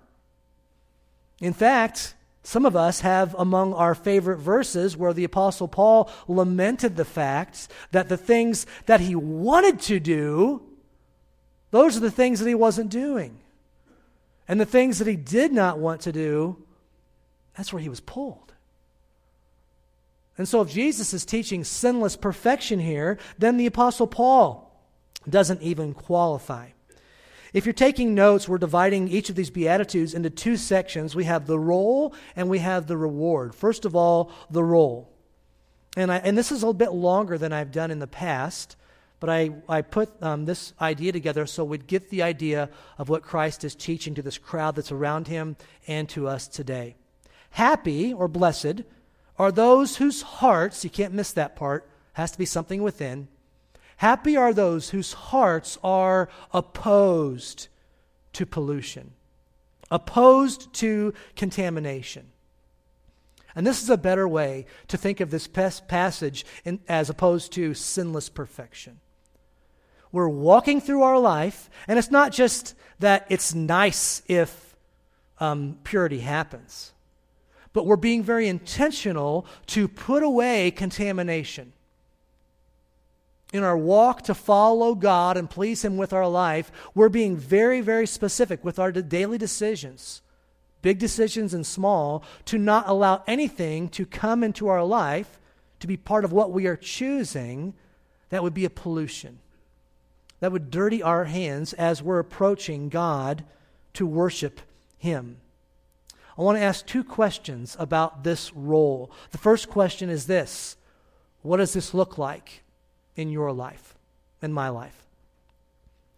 In 1.41 1.53
fact, 1.53 2.15
some 2.43 2.65
of 2.65 2.75
us 2.75 2.99
have 2.99 3.33
among 3.35 3.73
our 3.73 3.95
favorite 3.95 4.37
verses 4.37 4.97
where 4.97 5.13
the 5.13 5.23
Apostle 5.23 5.67
Paul 5.67 6.09
lamented 6.27 6.95
the 6.95 7.05
fact 7.05 7.69
that 7.91 8.09
the 8.09 8.17
things 8.17 8.65
that 8.85 8.99
he 8.99 9.15
wanted 9.15 9.79
to 9.81 9.99
do, 9.99 10.61
those 11.71 11.97
are 11.97 12.01
the 12.01 12.11
things 12.11 12.39
that 12.39 12.47
he 12.47 12.55
wasn't 12.55 12.89
doing. 12.89 13.39
And 14.47 14.59
the 14.59 14.65
things 14.65 14.99
that 14.99 15.07
he 15.07 15.15
did 15.15 15.53
not 15.53 15.79
want 15.79 16.01
to 16.01 16.11
do, 16.11 16.57
that's 17.55 17.71
where 17.71 17.81
he 17.81 17.89
was 17.89 18.01
pulled. 18.01 18.52
And 20.37 20.47
so, 20.47 20.61
if 20.61 20.71
Jesus 20.71 21.13
is 21.13 21.25
teaching 21.25 21.63
sinless 21.63 22.15
perfection 22.15 22.79
here, 22.79 23.19
then 23.37 23.57
the 23.57 23.67
Apostle 23.67 24.07
Paul 24.07 24.71
doesn't 25.29 25.61
even 25.61 25.93
qualify. 25.93 26.69
If 27.53 27.67
you're 27.67 27.73
taking 27.73 28.15
notes, 28.15 28.49
we're 28.49 28.57
dividing 28.57 29.07
each 29.07 29.29
of 29.29 29.35
these 29.35 29.51
Beatitudes 29.51 30.15
into 30.15 30.31
two 30.31 30.57
sections. 30.57 31.15
We 31.15 31.25
have 31.25 31.45
the 31.45 31.59
role 31.59 32.15
and 32.35 32.49
we 32.49 32.59
have 32.59 32.87
the 32.87 32.97
reward. 32.97 33.53
First 33.53 33.85
of 33.85 33.95
all, 33.95 34.31
the 34.49 34.63
role. 34.63 35.13
And, 35.95 36.11
I, 36.11 36.17
and 36.17 36.35
this 36.35 36.51
is 36.51 36.63
a 36.63 36.65
little 36.65 36.73
bit 36.73 36.93
longer 36.93 37.37
than 37.37 37.53
I've 37.53 37.71
done 37.71 37.91
in 37.91 37.99
the 37.99 38.07
past, 38.07 38.75
but 39.19 39.29
I, 39.29 39.51
I 39.69 39.83
put 39.83 40.11
um, 40.23 40.45
this 40.45 40.73
idea 40.81 41.11
together 41.11 41.45
so 41.45 41.63
we'd 41.63 41.85
get 41.85 42.09
the 42.09 42.23
idea 42.23 42.71
of 42.97 43.09
what 43.09 43.21
Christ 43.21 43.63
is 43.63 43.75
teaching 43.75 44.15
to 44.15 44.23
this 44.23 44.39
crowd 44.39 44.75
that's 44.75 44.91
around 44.91 45.27
him 45.27 45.55
and 45.87 46.09
to 46.09 46.27
us 46.27 46.47
today. 46.47 46.95
Happy 47.51 48.11
or 48.11 48.27
blessed 48.27 48.81
are 49.37 49.51
those 49.51 49.97
whose 49.97 50.21
hearts, 50.21 50.83
you 50.83 50.89
can't 50.89 51.13
miss 51.13 51.31
that 51.33 51.55
part, 51.55 51.89
has 52.13 52.31
to 52.31 52.37
be 52.37 52.45
something 52.45 52.83
within. 52.83 53.27
Happy 53.97 54.37
are 54.37 54.53
those 54.53 54.89
whose 54.89 55.13
hearts 55.13 55.77
are 55.83 56.29
opposed 56.51 57.67
to 58.33 58.45
pollution, 58.45 59.11
opposed 59.89 60.73
to 60.73 61.13
contamination. 61.35 62.27
And 63.55 63.65
this 63.67 63.83
is 63.83 63.89
a 63.89 63.97
better 63.97 64.27
way 64.27 64.65
to 64.87 64.97
think 64.97 65.19
of 65.19 65.29
this 65.29 65.47
passage 65.47 66.45
in, 66.65 66.79
as 66.87 67.09
opposed 67.09 67.51
to 67.53 67.73
sinless 67.73 68.29
perfection. 68.29 68.99
We're 70.11 70.29
walking 70.29 70.81
through 70.81 71.03
our 71.03 71.19
life, 71.19 71.69
and 71.87 71.97
it's 71.97 72.11
not 72.11 72.31
just 72.31 72.75
that 72.99 73.25
it's 73.29 73.53
nice 73.53 74.21
if 74.27 74.75
um, 75.39 75.77
purity 75.83 76.19
happens, 76.19 76.93
but 77.73 77.85
we're 77.85 77.95
being 77.95 78.23
very 78.23 78.47
intentional 78.47 79.45
to 79.67 79.87
put 79.87 80.23
away 80.23 80.71
contamination. 80.71 81.73
In 83.51 83.63
our 83.63 83.77
walk 83.77 84.23
to 84.23 84.33
follow 84.33 84.95
God 84.95 85.37
and 85.37 85.49
please 85.49 85.83
Him 85.83 85.97
with 85.97 86.13
our 86.13 86.27
life, 86.27 86.71
we're 86.95 87.09
being 87.09 87.37
very, 87.37 87.81
very 87.81 88.07
specific 88.07 88.63
with 88.63 88.79
our 88.79 88.91
daily 88.91 89.37
decisions 89.37 90.21
big 90.83 90.99
decisions 90.99 91.55
and 91.55 91.65
small, 91.65 92.23
to 92.45 92.59
not 92.59 92.87
allow 92.87 93.23
anything 93.25 93.89
to 93.89 94.05
come 94.05 94.43
into 94.43 94.67
our 94.67 94.83
life 94.83 95.39
to 95.79 95.87
be 95.87 95.97
part 95.97 96.23
of 96.23 96.31
what 96.31 96.51
we 96.51 96.67
are 96.67 96.75
choosing 96.75 97.73
that 98.29 98.43
would 98.43 98.53
be 98.53 98.65
a 98.65 98.69
pollution. 98.69 99.39
That 100.41 100.51
would 100.51 100.69
dirty 100.69 101.01
our 101.01 101.23
hands 101.23 101.73
as 101.73 102.03
we're 102.03 102.19
approaching 102.19 102.89
God 102.89 103.43
to 103.93 104.05
worship 104.05 104.61
Him. 104.97 105.37
I 106.37 106.41
want 106.41 106.57
to 106.57 106.63
ask 106.63 106.85
two 106.85 107.03
questions 107.03 107.75
about 107.79 108.23
this 108.23 108.53
role. 108.53 109.11
The 109.31 109.37
first 109.37 109.69
question 109.69 110.09
is 110.09 110.25
this 110.25 110.77
What 111.41 111.57
does 111.57 111.73
this 111.73 111.93
look 111.93 112.17
like 112.17 112.63
in 113.15 113.29
your 113.29 113.51
life, 113.51 113.95
in 114.41 114.51
my 114.51 114.69
life? 114.69 115.05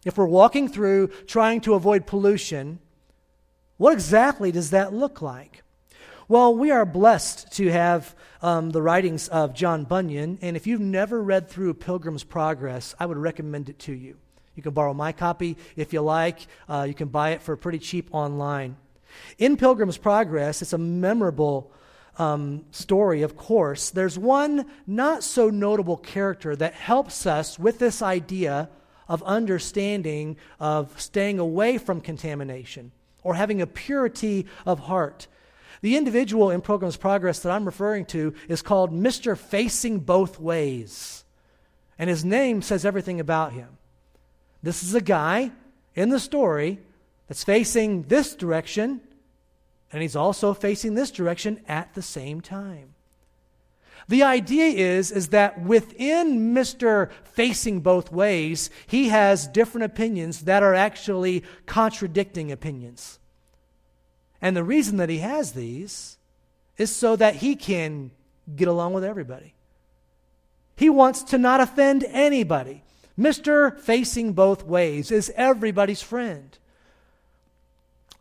If 0.04 0.16
we're 0.16 0.26
walking 0.26 0.68
through 0.68 1.08
trying 1.26 1.60
to 1.62 1.74
avoid 1.74 2.06
pollution, 2.06 2.78
what 3.76 3.92
exactly 3.92 4.52
does 4.52 4.70
that 4.70 4.94
look 4.94 5.20
like? 5.20 5.62
Well, 6.28 6.56
we 6.56 6.70
are 6.70 6.86
blessed 6.86 7.52
to 7.52 7.70
have 7.70 8.14
um, 8.42 8.70
the 8.70 8.82
writings 8.82 9.28
of 9.28 9.54
John 9.54 9.84
Bunyan, 9.84 10.38
and 10.42 10.56
if 10.56 10.66
you've 10.66 10.80
never 10.80 11.22
read 11.22 11.48
through 11.48 11.74
Pilgrim's 11.74 12.24
Progress, 12.24 12.94
I 12.98 13.06
would 13.06 13.18
recommend 13.18 13.68
it 13.68 13.78
to 13.80 13.92
you. 13.92 14.16
You 14.54 14.62
can 14.62 14.72
borrow 14.72 14.94
my 14.94 15.12
copy 15.12 15.56
if 15.76 15.92
you 15.92 16.00
like. 16.00 16.38
Uh, 16.68 16.86
you 16.88 16.94
can 16.94 17.08
buy 17.08 17.30
it 17.30 17.42
for 17.42 17.56
pretty 17.56 17.78
cheap 17.78 18.08
online. 18.12 18.76
In 19.38 19.56
Pilgrim's 19.56 19.98
Progress, 19.98 20.62
it's 20.62 20.72
a 20.72 20.78
memorable 20.78 21.72
um, 22.18 22.64
story, 22.70 23.22
of 23.22 23.36
course. 23.36 23.90
There's 23.90 24.18
one 24.18 24.66
not 24.86 25.22
so 25.22 25.50
notable 25.50 25.96
character 25.96 26.56
that 26.56 26.74
helps 26.74 27.26
us 27.26 27.58
with 27.58 27.78
this 27.78 28.02
idea 28.02 28.70
of 29.08 29.22
understanding, 29.22 30.36
of 30.58 31.00
staying 31.00 31.38
away 31.38 31.78
from 31.78 32.00
contamination 32.00 32.92
or 33.22 33.34
having 33.34 33.60
a 33.60 33.66
purity 33.66 34.46
of 34.64 34.80
heart. 34.80 35.26
The 35.82 35.96
individual 35.96 36.50
in 36.50 36.62
Pilgrim's 36.62 36.96
Progress 36.96 37.40
that 37.40 37.52
I'm 37.52 37.66
referring 37.66 38.06
to 38.06 38.34
is 38.48 38.62
called 38.62 38.92
Mr. 38.92 39.36
Facing 39.36 40.00
Both 40.00 40.40
Ways. 40.40 41.24
And 41.98 42.10
his 42.10 42.24
name 42.24 42.62
says 42.62 42.84
everything 42.84 43.20
about 43.20 43.52
him. 43.52 43.68
This 44.62 44.82
is 44.82 44.94
a 44.94 45.00
guy 45.00 45.52
in 45.94 46.08
the 46.08 46.20
story 46.20 46.78
that's 47.28 47.44
facing 47.44 48.02
this 48.02 48.34
direction, 48.34 49.00
and 49.92 50.02
he's 50.02 50.16
also 50.16 50.52
facing 50.52 50.94
this 50.94 51.10
direction 51.10 51.60
at 51.68 51.94
the 51.94 52.02
same 52.02 52.40
time. 52.40 52.94
The 54.08 54.22
idea 54.22 54.66
is, 54.66 55.10
is 55.10 55.28
that 55.28 55.60
within 55.60 56.54
Mr. 56.54 57.10
Facing 57.24 57.80
Both 57.80 58.12
Ways, 58.12 58.70
he 58.86 59.08
has 59.08 59.48
different 59.48 59.84
opinions 59.84 60.42
that 60.42 60.62
are 60.62 60.74
actually 60.74 61.42
contradicting 61.66 62.52
opinions. 62.52 63.18
And 64.40 64.56
the 64.56 64.62
reason 64.62 64.98
that 64.98 65.08
he 65.08 65.18
has 65.18 65.52
these 65.52 66.18
is 66.76 66.94
so 66.94 67.16
that 67.16 67.36
he 67.36 67.56
can 67.56 68.12
get 68.54 68.68
along 68.68 68.92
with 68.92 69.02
everybody. 69.02 69.54
He 70.76 70.90
wants 70.90 71.22
to 71.24 71.38
not 71.38 71.60
offend 71.60 72.04
anybody. 72.04 72.82
Mr. 73.18 73.78
Facing 73.80 74.34
Both 74.34 74.62
Ways 74.62 75.10
is 75.10 75.32
everybody's 75.34 76.02
friend. 76.02 76.56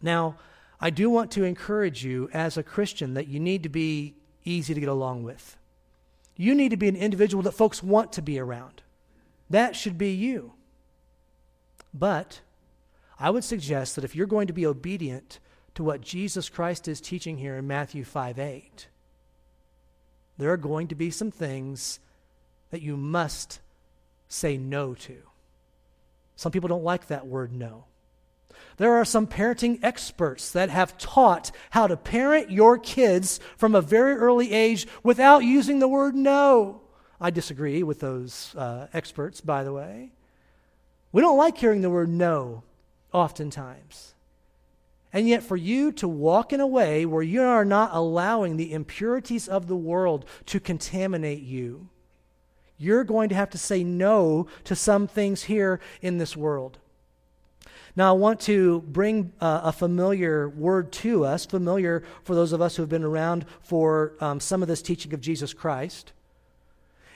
Now, 0.01 0.35
I 0.79 0.89
do 0.89 1.09
want 1.09 1.31
to 1.31 1.43
encourage 1.43 2.03
you 2.03 2.29
as 2.33 2.57
a 2.57 2.63
Christian 2.63 3.13
that 3.13 3.27
you 3.27 3.39
need 3.39 3.63
to 3.63 3.69
be 3.69 4.15
easy 4.43 4.73
to 4.73 4.79
get 4.79 4.89
along 4.89 5.23
with. 5.23 5.57
You 6.35 6.53
need 6.53 6.69
to 6.69 6.77
be 6.77 6.89
an 6.89 6.95
individual 6.95 7.43
that 7.43 7.53
folks 7.53 7.81
want 7.81 8.11
to 8.13 8.21
be 8.21 8.39
around. 8.39 8.81
That 9.49 9.75
should 9.75 9.97
be 9.97 10.11
you. 10.11 10.53
But 11.93 12.41
I 13.19 13.29
would 13.29 13.43
suggest 13.43 13.95
that 13.95 14.03
if 14.03 14.15
you're 14.15 14.27
going 14.27 14.47
to 14.47 14.53
be 14.53 14.65
obedient 14.65 15.39
to 15.75 15.83
what 15.83 16.01
Jesus 16.01 16.49
Christ 16.49 16.87
is 16.87 16.99
teaching 16.99 17.37
here 17.37 17.55
in 17.55 17.67
Matthew 17.67 18.03
5 18.03 18.37
8, 18.37 18.87
there 20.37 20.51
are 20.51 20.57
going 20.57 20.87
to 20.89 20.95
be 20.95 21.09
some 21.09 21.31
things 21.31 21.99
that 22.71 22.81
you 22.81 22.97
must 22.97 23.61
say 24.27 24.57
no 24.57 24.93
to. 24.93 25.17
Some 26.35 26.51
people 26.51 26.67
don't 26.67 26.83
like 26.83 27.07
that 27.07 27.27
word 27.27 27.53
no. 27.53 27.85
There 28.77 28.93
are 28.95 29.05
some 29.05 29.27
parenting 29.27 29.79
experts 29.83 30.51
that 30.51 30.69
have 30.69 30.97
taught 30.97 31.51
how 31.71 31.87
to 31.87 31.95
parent 31.95 32.51
your 32.51 32.77
kids 32.77 33.39
from 33.55 33.73
a 33.73 33.81
very 33.81 34.15
early 34.15 34.51
age 34.51 34.85
without 35.01 35.43
using 35.43 35.79
the 35.79 35.87
word 35.87 36.15
no. 36.15 36.81
I 37.19 37.29
disagree 37.29 37.83
with 37.83 38.01
those 38.01 38.53
uh, 38.55 38.87
experts, 38.93 39.39
by 39.39 39.63
the 39.63 39.71
way. 39.71 40.11
We 41.13 41.21
don't 41.21 41.37
like 41.37 41.57
hearing 41.57 41.81
the 41.81 41.89
word 41.89 42.09
no 42.09 42.63
oftentimes. 43.13 44.13
And 45.13 45.29
yet, 45.29 45.43
for 45.43 45.55
you 45.55 45.93
to 45.93 46.09
walk 46.09 46.51
in 46.51 46.59
a 46.59 46.67
way 46.67 47.05
where 47.05 47.23
you 47.23 47.41
are 47.41 47.63
not 47.63 47.91
allowing 47.93 48.57
the 48.57 48.73
impurities 48.73 49.47
of 49.47 49.67
the 49.67 49.75
world 49.77 50.25
to 50.47 50.59
contaminate 50.59 51.41
you, 51.41 51.87
you're 52.77 53.05
going 53.05 53.29
to 53.29 53.35
have 53.35 53.49
to 53.51 53.57
say 53.57 53.81
no 53.81 54.47
to 54.65 54.75
some 54.75 55.07
things 55.07 55.43
here 55.43 55.79
in 56.01 56.17
this 56.17 56.35
world. 56.35 56.79
Now, 57.97 58.09
I 58.09 58.17
want 58.17 58.41
to 58.41 58.81
bring 58.81 59.31
uh, 59.39 59.61
a 59.63 59.71
familiar 59.71 60.49
word 60.49 60.91
to 60.93 61.23
us, 61.23 61.45
familiar 61.45 62.03
for 62.23 62.35
those 62.35 62.51
of 62.51 62.61
us 62.61 62.75
who 62.75 62.81
have 62.83 62.89
been 62.89 63.05
around 63.05 63.45
for 63.61 64.13
um, 64.19 64.41
some 64.41 64.61
of 64.61 64.67
this 64.67 64.81
teaching 64.81 65.13
of 65.13 65.21
Jesus 65.21 65.53
Christ. 65.53 66.11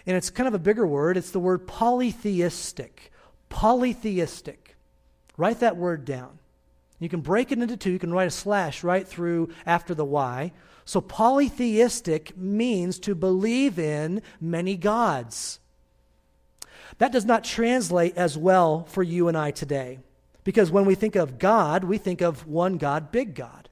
And 0.06 0.16
it's 0.16 0.30
kind 0.30 0.48
of 0.48 0.54
a 0.54 0.60
bigger 0.60 0.88
word. 0.88 1.18
It's 1.18 1.32
the 1.32 1.40
word 1.40 1.68
polytheistic. 1.68 3.12
Polytheistic. 3.50 4.78
Write 5.36 5.60
that 5.60 5.76
word 5.76 6.06
down. 6.06 6.40
You 7.00 7.10
can 7.10 7.22
break 7.22 7.52
it 7.52 7.60
into 7.60 7.76
two. 7.76 7.92
You 7.92 8.00
can 8.00 8.14
write 8.14 8.28
a 8.28 8.32
slash 8.32 8.84
right 8.84 9.08
through 9.08 9.50
after 9.66 9.94
the 9.94 10.06
Y. 10.06 10.52
So, 10.86 11.02
polytheistic 11.02 12.38
means 12.38 13.00
to 13.00 13.16
believe 13.16 13.78
in 13.78 14.22
many 14.42 14.76
gods. 14.76 15.60
That 16.98 17.12
does 17.12 17.26
not 17.26 17.44
translate 17.44 18.18
as 18.18 18.38
well 18.38 18.86
for 18.86 19.04
you 19.04 19.28
and 19.28 19.38
I 19.38 19.52
today. 19.52 20.00
Because 20.44 20.72
when 20.72 20.86
we 20.86 20.96
think 20.96 21.16
of 21.16 21.38
God, 21.38 21.84
we 21.84 21.98
think 21.98 22.22
of 22.22 22.48
one 22.48 22.78
God, 22.78 23.12
big 23.12 23.36
God. 23.36 23.70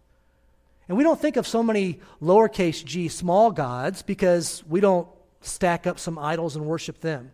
And 0.88 0.98
we 0.98 1.04
don't 1.04 1.20
think 1.20 1.36
of 1.38 1.48
so 1.48 1.62
many 1.62 2.00
lowercase 2.22 2.84
g 2.84 3.08
small 3.08 3.52
gods 3.52 4.02
because 4.02 4.64
we 4.68 4.80
don't 4.80 5.08
stack 5.42 5.86
up 5.86 6.00
some 6.00 6.18
idols 6.18 6.56
and 6.56 6.66
worship 6.66 7.02
them. 7.02 7.32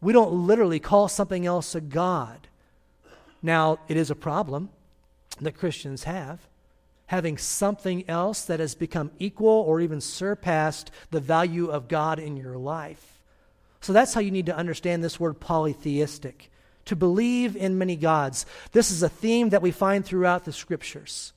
We 0.00 0.12
don't 0.12 0.46
literally 0.46 0.78
call 0.78 1.08
something 1.08 1.46
else 1.46 1.74
a 1.74 1.80
God. 1.80 2.48
Now, 3.42 3.78
it 3.88 3.96
is 3.96 4.10
a 4.10 4.14
problem 4.14 4.70
that 5.40 5.56
Christians 5.56 6.04
have, 6.04 6.40
having 7.06 7.38
something 7.38 8.08
else 8.08 8.42
that 8.42 8.60
has 8.60 8.74
become 8.74 9.10
equal 9.18 9.48
or 9.48 9.80
even 9.80 10.00
surpassed 10.00 10.90
the 11.10 11.20
value 11.20 11.68
of 11.68 11.88
God 11.88 12.18
in 12.18 12.36
your 12.36 12.56
life. 12.56 13.22
So 13.80 13.92
that's 13.92 14.14
how 14.14 14.20
you 14.20 14.30
need 14.30 14.46
to 14.46 14.56
understand 14.56 15.04
this 15.04 15.20
word 15.20 15.38
polytheistic 15.38 16.50
to 16.86 16.96
believe 16.96 17.56
in 17.56 17.78
many 17.78 17.96
gods. 17.96 18.46
This 18.72 18.90
is 18.90 19.02
a 19.02 19.08
theme 19.08 19.50
that 19.50 19.62
we 19.62 19.70
find 19.70 20.04
throughout 20.04 20.44
the 20.44 20.52
scriptures. 20.52 21.32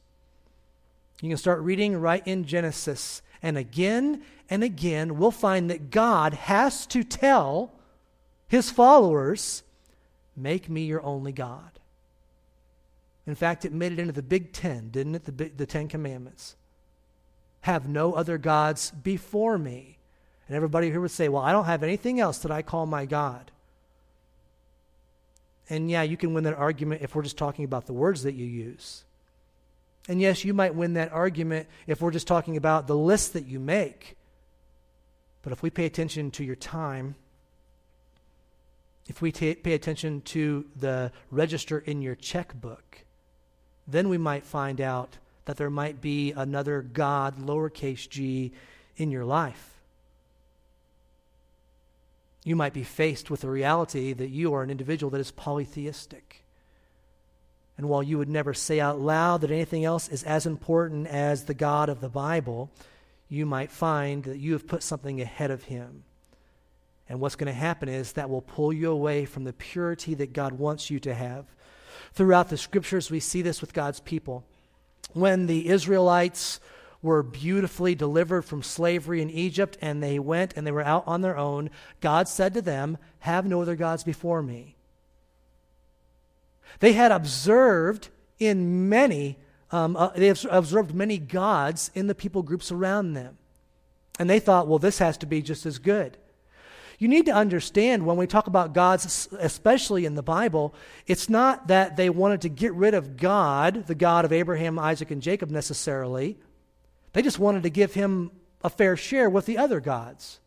You 1.22 1.30
can 1.30 1.38
start 1.38 1.62
reading 1.62 2.00
right 2.00 2.26
in 2.26 2.46
Genesis, 2.46 3.22
and 3.42 3.58
again 3.58 4.24
and 4.50 4.64
again, 4.64 5.18
we'll 5.18 5.32
find 5.32 5.70
that 5.70 5.92
God 5.92 6.34
has 6.34 6.88
to 6.88 7.04
tell 7.04 7.72
his 8.48 8.72
followers, 8.72 9.64
Make 10.36 10.70
me 10.70 10.86
your 10.86 11.04
only 11.04 11.34
God. 11.34 11.70
In 13.28 13.36
fact, 13.36 13.66
it 13.66 13.74
made 13.74 13.92
it 13.92 14.00
into 14.00 14.14
the 14.14 14.24
Big 14.24 14.54
Ten, 14.54 14.90
didn't 14.90 15.16
it? 15.16 15.26
The, 15.26 15.32
the 15.50 15.66
Ten 15.66 15.90
Commandments. 15.90 16.56
Have 17.62 17.90
no 17.90 18.14
other 18.14 18.38
gods 18.38 18.92
before 18.92 19.58
me. 19.58 19.98
And 20.48 20.56
everybody 20.56 20.90
here 20.90 21.02
would 21.02 21.12
say, 21.12 21.28
Well, 21.28 21.44
I 21.44 21.52
don't 21.52 21.66
have 21.66 21.84
anything 21.84 22.20
else 22.20 22.40
that 22.40 22.52
I 22.52 22.62
call 22.62 22.86
my 22.86 23.06
God. 23.06 23.52
And 25.70 25.90
yeah, 25.90 26.02
you 26.02 26.18
can 26.18 26.34
win 26.34 26.44
that 26.46 26.56
argument 26.56 27.02
if 27.04 27.14
we're 27.14 27.22
just 27.22 27.38
talking 27.38 27.64
about 27.64 27.86
the 27.86 27.94
words 27.94 28.24
that 28.24 28.34
you 28.34 28.46
use. 28.46 29.04
And 30.08 30.20
yes, 30.20 30.44
you 30.44 30.54
might 30.54 30.74
win 30.74 30.94
that 30.94 31.12
argument 31.12 31.68
if 31.86 32.02
we're 32.02 32.12
just 32.12 32.28
talking 32.28 32.58
about 32.58 32.88
the 32.88 32.98
list 32.98 33.34
that 33.34 33.46
you 33.46 33.60
make 33.60 34.18
But 35.42 35.54
if 35.54 35.64
we 35.64 35.70
pay 35.70 35.86
attention 35.86 36.32
to 36.32 36.44
your 36.44 36.56
time, 36.56 37.16
if 39.08 39.22
we 39.22 39.32
t- 39.32 39.56
pay 39.56 39.74
attention 39.74 40.22
to 40.22 40.66
the 40.76 41.12
register 41.32 41.80
in 41.80 42.02
your 42.02 42.16
checkbook, 42.16 43.06
then 43.88 44.10
we 44.10 44.18
might 44.18 44.44
find 44.44 44.82
out 44.82 45.18
that 45.46 45.58
there 45.58 45.70
might 45.70 46.02
be 46.02 46.32
another 46.32 46.82
God, 46.82 47.38
lowercase 47.38 48.08
g, 48.08 48.52
in 48.98 49.12
your 49.12 49.26
life. 49.26 49.69
You 52.50 52.56
might 52.56 52.74
be 52.74 52.82
faced 52.82 53.30
with 53.30 53.42
the 53.42 53.50
reality 53.52 54.12
that 54.12 54.32
you 54.32 54.56
are 54.56 54.64
an 54.64 54.72
individual 54.72 55.12
that 55.12 55.22
is 55.22 55.30
polytheistic. 55.30 56.44
And 57.78 57.88
while 57.88 58.02
you 58.02 58.18
would 58.18 58.28
never 58.28 58.56
say 58.56 58.80
out 58.80 59.00
loud 59.00 59.42
that 59.42 59.52
anything 59.52 59.86
else 59.86 60.10
is 60.10 60.24
as 60.24 60.48
important 60.48 61.06
as 61.06 61.44
the 61.44 61.54
God 61.54 61.90
of 61.90 62.02
the 62.02 62.10
Bible, 62.10 62.72
you 63.30 63.46
might 63.46 63.70
find 63.70 64.24
that 64.24 64.40
you 64.40 64.54
have 64.54 64.66
put 64.66 64.82
something 64.82 65.22
ahead 65.22 65.52
of 65.52 65.66
Him. 65.66 66.06
And 67.08 67.20
what's 67.20 67.36
going 67.36 67.54
to 67.54 67.54
happen 67.54 67.88
is 67.88 68.14
that 68.14 68.32
will 68.32 68.42
pull 68.42 68.74
you 68.74 68.90
away 68.90 69.26
from 69.26 69.44
the 69.44 69.54
purity 69.54 70.16
that 70.16 70.34
God 70.34 70.54
wants 70.54 70.90
you 70.90 71.00
to 71.02 71.14
have. 71.14 71.46
Throughout 72.14 72.50
the 72.50 72.58
scriptures, 72.58 73.12
we 73.12 73.20
see 73.20 73.44
this 73.44 73.62
with 73.62 73.76
God's 73.76 74.00
people. 74.00 74.44
When 75.14 75.46
the 75.46 75.70
Israelites 75.70 76.60
were 77.02 77.24
beautifully 77.24 77.96
delivered 77.96 78.44
from 78.44 78.62
slavery 78.62 79.22
in 79.22 79.30
Egypt 79.30 79.78
and 79.82 80.04
they 80.04 80.20
went 80.20 80.54
and 80.56 80.68
they 80.68 80.72
were 80.72 80.84
out 80.84 81.04
on 81.08 81.22
their 81.22 81.38
own, 81.38 81.70
God 82.02 82.28
said 82.28 82.54
to 82.56 82.62
them, 82.62 82.98
Have 83.20 83.46
no 83.46 83.62
other 83.62 83.76
gods 83.76 84.04
before 84.04 84.42
me. 84.42 84.76
They 86.80 86.94
had 86.94 87.12
observed 87.12 88.10
in 88.38 88.90
many, 88.90 89.38
um, 89.72 89.96
uh, 89.96 90.10
they 90.10 90.30
observed 90.30 90.94
many 90.94 91.18
gods 91.18 91.92
in 91.94 92.08
the 92.08 92.16
people 92.16 92.42
groups 92.42 92.72
around 92.72 93.14
them. 93.14 93.38
And 94.18 94.30
they 94.30 94.40
thought, 94.40 94.68
well, 94.68 94.80
this 94.80 95.00
has 95.00 95.18
to 95.20 95.26
be 95.26 95.42
just 95.42 95.66
as 95.66 95.80
good. 95.80 96.18
You 96.98 97.08
need 97.08 97.28
to 97.28 97.32
understand 97.32 98.06
when 98.06 98.18
we 98.18 98.28
talk 98.28 98.48
about 98.48 98.74
gods, 98.74 99.30
especially 99.40 100.06
in 100.06 100.16
the 100.16 100.24
Bible, 100.24 100.74
it's 101.08 101.30
not 101.30 101.68
that 101.68 101.96
they 101.96 102.10
wanted 102.10 102.42
to 102.42 102.50
get 102.50 102.74
rid 102.74 102.94
of 102.94 103.16
God, 103.16 103.88
the 103.88 103.96
God 103.96 104.26
of 104.26 104.34
Abraham, 104.34 104.78
Isaac, 104.78 105.10
and 105.10 105.22
Jacob 105.22 105.50
necessarily. 105.50 106.38
They 107.14 107.22
just 107.22 107.40
wanted 107.40 107.64
to 107.64 107.70
give 107.70 107.94
him 107.94 108.32
a 108.64 108.70
fair 108.70 108.98
share 108.98 109.30
with 109.30 109.46
the 109.46 109.58
other 109.58 109.80
gods. 109.80 110.40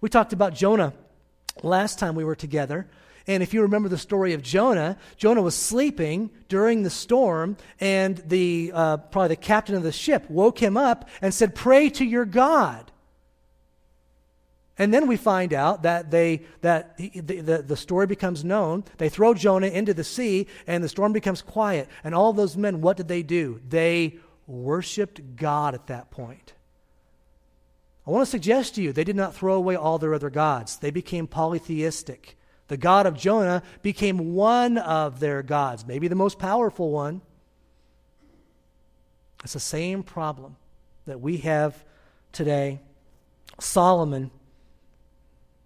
We 0.00 0.08
talked 0.08 0.32
about 0.32 0.54
Jonah 0.54 0.92
last 1.62 1.98
time 1.98 2.14
we 2.14 2.24
were 2.24 2.36
together. 2.36 2.88
And 3.26 3.42
if 3.42 3.52
you 3.52 3.62
remember 3.62 3.90
the 3.90 3.98
story 3.98 4.32
of 4.32 4.42
Jonah, 4.42 4.96
Jonah 5.18 5.42
was 5.42 5.54
sleeping 5.54 6.30
during 6.48 6.82
the 6.82 6.90
storm, 6.90 7.58
and 7.78 8.16
the 8.16 8.72
uh, 8.74 8.96
probably 8.96 9.28
the 9.28 9.36
captain 9.36 9.74
of 9.74 9.82
the 9.82 9.92
ship 9.92 10.28
woke 10.30 10.58
him 10.58 10.78
up 10.78 11.08
and 11.20 11.34
said, 11.34 11.54
"Pray 11.54 11.90
to 11.90 12.04
your 12.06 12.24
God." 12.24 12.90
And 14.78 14.94
then 14.94 15.08
we 15.08 15.16
find 15.16 15.52
out 15.52 15.82
that 15.82 16.10
they 16.10 16.42
that 16.62 16.96
the, 16.96 17.10
the, 17.20 17.62
the 17.62 17.76
story 17.76 18.06
becomes 18.06 18.44
known. 18.44 18.84
They 18.96 19.10
throw 19.10 19.34
Jonah 19.34 19.66
into 19.66 19.92
the 19.92 20.04
sea, 20.04 20.46
and 20.66 20.82
the 20.82 20.88
storm 20.88 21.12
becomes 21.12 21.42
quiet. 21.42 21.88
And 22.04 22.14
all 22.14 22.32
those 22.32 22.56
men, 22.56 22.80
what 22.80 22.96
did 22.96 23.08
they 23.08 23.22
do? 23.22 23.60
They 23.68 24.16
worshiped 24.48 25.36
God 25.36 25.74
at 25.74 25.86
that 25.86 26.10
point. 26.10 26.54
I 28.06 28.10
want 28.10 28.22
to 28.22 28.30
suggest 28.30 28.74
to 28.74 28.82
you, 28.82 28.92
they 28.92 29.04
did 29.04 29.16
not 29.16 29.34
throw 29.34 29.54
away 29.54 29.76
all 29.76 29.98
their 29.98 30.14
other 30.14 30.30
gods. 30.30 30.78
They 30.78 30.90
became 30.90 31.26
polytheistic. 31.26 32.38
The 32.68 32.78
God 32.78 33.06
of 33.06 33.16
Jonah 33.16 33.62
became 33.82 34.34
one 34.34 34.78
of 34.78 35.20
their 35.20 35.42
gods, 35.42 35.86
maybe 35.86 36.08
the 36.08 36.14
most 36.14 36.38
powerful 36.38 36.90
one. 36.90 37.20
It's 39.44 39.52
the 39.52 39.60
same 39.60 40.02
problem 40.02 40.56
that 41.04 41.20
we 41.20 41.38
have 41.38 41.84
today. 42.32 42.80
Solomon 43.60 44.30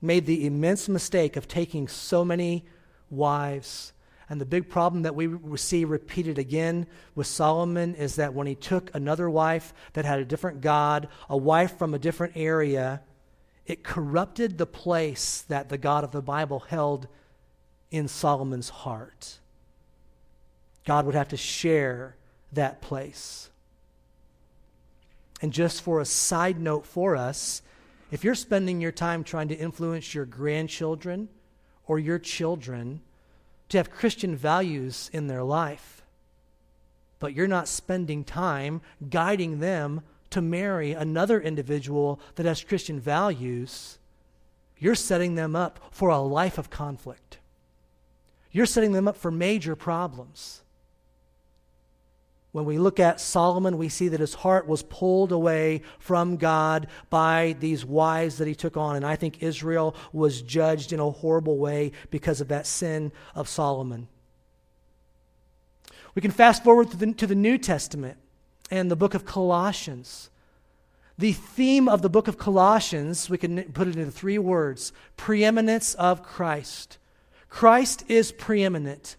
made 0.01 0.27
the 0.27 0.45
immense 0.45 0.89
mistake 0.89 1.37
of 1.37 1.47
taking 1.47 1.87
so 1.87 2.25
many 2.25 2.65
wives. 3.09 3.93
And 4.29 4.41
the 4.41 4.47
big 4.47 4.69
problem 4.69 5.03
that 5.03 5.15
we 5.15 5.29
see 5.57 5.85
repeated 5.85 6.39
again 6.39 6.87
with 7.15 7.27
Solomon 7.27 7.95
is 7.95 8.17
that 8.17 8.35
when 8.35 8.47
he 8.47 8.55
took 8.55 8.95
another 8.95 9.29
wife 9.29 9.75
that 9.93 10.05
had 10.05 10.21
a 10.21 10.25
different 10.25 10.61
God, 10.61 11.09
a 11.29 11.37
wife 11.37 11.77
from 11.79 11.93
a 11.93 11.99
different 11.99 12.35
area, 12.37 13.03
it 13.67 13.85
corrupted 13.85 14.59
the 14.59 14.67
place 14.67 15.43
that 15.43 15.69
the 15.69 15.79
God 15.79 16.05
of 16.05 16.13
the 16.13 16.23
Bible 16.23 16.61
held 16.61 17.09
in 17.91 18.09
Solomon's 18.09 18.71
heart. 18.71 19.39
God 20.85 21.07
would 21.07 21.15
have 21.15 21.29
to 21.29 21.37
share 21.37 22.17
that 22.53 22.81
place. 22.81 23.51
And 25.41 25.53
just 25.53 25.83
for 25.83 26.01
a 26.01 26.05
side 26.05 26.61
note 26.61 26.87
for 26.87 27.17
us, 27.17 27.63
if 28.11 28.25
you're 28.25 28.35
spending 28.35 28.81
your 28.81 28.93
time 28.93 29.25
trying 29.25 29.49
to 29.49 29.55
influence 29.55 30.15
your 30.15 30.25
grandchildren 30.25 31.29
or 31.87 31.99
your 31.99 32.19
children 32.19 33.01
to 33.73 33.79
have 33.79 33.91
Christian 33.91 34.37
values 34.37 35.11
in 35.15 35.29
their 35.29 35.43
life, 35.43 36.03
but 37.19 37.33
you're 37.33 37.49
not 37.49 37.69
spending 37.69 38.23
time 38.23 38.83
guiding 39.09 39.61
them 39.61 40.03
to 40.29 40.43
marry 40.43 40.93
another 40.93 41.41
individual 41.41 42.21
that 42.35 42.45
has 42.45 42.63
Christian 42.63 43.01
values, 43.01 43.99
you're 44.79 44.95
setting 44.95 45.37
them 45.37 45.57
up 45.57 45.81
for 45.91 46.11
a 46.11 46.19
life 46.19 46.59
of 46.59 46.69
conflict. 46.69 47.39
You're 48.51 48.67
setting 48.67 48.93
them 48.93 49.09
up 49.09 49.17
for 49.17 49.31
major 49.31 49.75
problems. 49.75 50.62
When 52.53 52.67
we 52.67 52.79
look 52.79 53.01
at 53.01 53.19
Solomon, 53.19 53.79
we 53.79 53.89
see 53.89 54.09
that 54.09 54.21
his 54.21 54.35
heart 54.35 54.69
was 54.69 54.83
pulled 54.83 55.33
away 55.33 55.81
from 55.99 56.37
God 56.37 56.87
by 57.09 57.57
these 57.59 57.85
wives 57.85 58.37
that 58.39 58.47
he 58.47 58.55
took 58.55 58.77
on. 58.77 58.95
And 58.95 59.07
I 59.07 59.17
think 59.17 59.43
Israel 59.43 59.97
was 60.13 60.43
judged 60.43 60.93
in 60.93 61.01
a 61.01 61.11
horrible 61.11 61.57
way 61.57 61.93
because 62.11 62.43
of 62.43 62.49
that 62.49 62.67
sin 62.67 63.11
of 63.35 63.49
Solomon. 63.49 64.09
We 66.15 66.21
can 66.21 66.31
fast 66.31 66.63
forward 66.63 66.91
to 66.91 66.97
the, 66.99 67.15
to 67.15 67.27
the 67.27 67.35
New 67.35 67.57
Testament 67.57 68.19
and 68.71 68.91
the 68.91 68.97
book 68.97 69.15
of 69.15 69.25
Colossians. 69.25 70.29
The 71.17 71.33
theme 71.33 71.89
of 71.89 72.03
the 72.03 72.11
book 72.11 72.29
of 72.29 72.37
Colossians, 72.37 73.31
we 73.31 73.39
can 73.39 73.63
put 73.73 73.89
it 73.89 73.97
into 73.97 74.11
three 74.11 74.39
words 74.39 74.93
preeminence 75.17 75.95
of 75.95 76.23
Christ. 76.23 76.99
Christ 77.49 78.05
is 78.09 78.31
preeminent. 78.31 79.17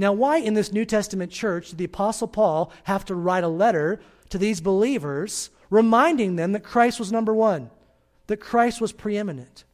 Now, 0.00 0.14
why 0.14 0.38
in 0.38 0.54
this 0.54 0.72
New 0.72 0.86
Testament 0.86 1.30
church 1.30 1.68
did 1.68 1.76
the 1.76 1.84
Apostle 1.84 2.26
Paul 2.26 2.72
have 2.84 3.04
to 3.04 3.14
write 3.14 3.44
a 3.44 3.48
letter 3.48 4.00
to 4.30 4.38
these 4.38 4.62
believers 4.62 5.50
reminding 5.68 6.36
them 6.36 6.52
that 6.52 6.64
Christ 6.64 6.98
was 6.98 7.12
number 7.12 7.34
one, 7.34 7.68
that 8.26 8.38
Christ 8.38 8.80
was 8.80 8.92
preeminent? 8.92 9.64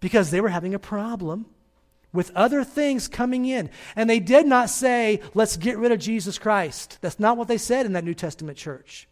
Because 0.00 0.32
they 0.32 0.40
were 0.40 0.48
having 0.48 0.74
a 0.74 0.80
problem 0.80 1.46
with 2.12 2.32
other 2.34 2.64
things 2.64 3.06
coming 3.06 3.44
in. 3.44 3.70
And 3.94 4.10
they 4.10 4.18
did 4.18 4.44
not 4.44 4.70
say, 4.70 5.20
let's 5.34 5.56
get 5.56 5.78
rid 5.78 5.92
of 5.92 6.00
Jesus 6.00 6.36
Christ. 6.36 6.98
That's 7.00 7.20
not 7.20 7.36
what 7.36 7.46
they 7.46 7.58
said 7.58 7.86
in 7.86 7.92
that 7.92 8.02
New 8.02 8.12
Testament 8.12 8.58
church. 8.58 9.06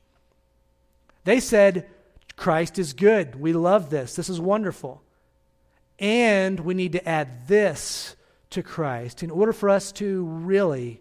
They 1.22 1.38
said, 1.38 1.88
Christ 2.34 2.80
is 2.80 2.94
good. 2.94 3.40
We 3.40 3.52
love 3.52 3.90
this. 3.90 4.16
This 4.16 4.28
is 4.28 4.40
wonderful. 4.40 5.04
And 6.00 6.58
we 6.58 6.74
need 6.74 6.92
to 6.92 7.08
add 7.08 7.46
this 7.46 8.16
to 8.50 8.62
Christ 8.62 9.22
in 9.22 9.30
order 9.30 9.52
for 9.52 9.68
us 9.68 9.92
to 9.92 10.24
really 10.24 11.00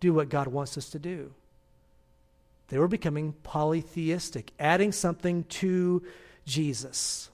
do 0.00 0.12
what 0.12 0.28
God 0.28 0.48
wants 0.48 0.76
us 0.76 0.90
to 0.90 0.98
do. 0.98 1.32
They 2.68 2.78
were 2.78 2.88
becoming 2.88 3.34
polytheistic, 3.42 4.50
adding 4.58 4.92
something 4.92 5.44
to 5.44 6.02
Jesus. 6.46 7.30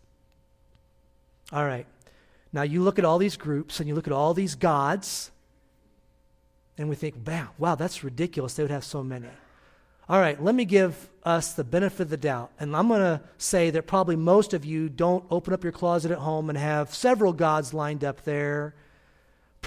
All 1.52 1.64
right. 1.64 1.86
Now 2.52 2.62
you 2.62 2.82
look 2.82 2.98
at 2.98 3.04
all 3.04 3.18
these 3.18 3.36
groups 3.36 3.78
and 3.78 3.88
you 3.88 3.94
look 3.94 4.06
at 4.06 4.12
all 4.12 4.34
these 4.34 4.54
gods, 4.54 5.30
and 6.76 6.88
we 6.88 6.94
think, 6.94 7.14
wow, 7.26 7.48
wow, 7.58 7.74
that's 7.74 8.04
ridiculous. 8.04 8.54
They 8.54 8.62
would 8.62 8.70
have 8.70 8.84
so 8.84 9.02
many. 9.02 9.28
All 10.08 10.20
right, 10.20 10.42
let 10.42 10.54
me 10.54 10.64
give 10.64 11.08
us 11.24 11.52
the 11.52 11.64
benefit 11.64 12.02
of 12.02 12.10
the 12.10 12.16
doubt. 12.16 12.50
And 12.58 12.74
I'm 12.74 12.88
going 12.88 13.00
to 13.00 13.20
say 13.36 13.70
that 13.70 13.86
probably 13.86 14.16
most 14.16 14.54
of 14.54 14.64
you 14.64 14.88
don't 14.88 15.24
open 15.30 15.52
up 15.52 15.62
your 15.62 15.72
closet 15.72 16.10
at 16.10 16.18
home 16.18 16.48
and 16.48 16.56
have 16.56 16.94
several 16.94 17.32
gods 17.32 17.74
lined 17.74 18.04
up 18.04 18.24
there. 18.24 18.74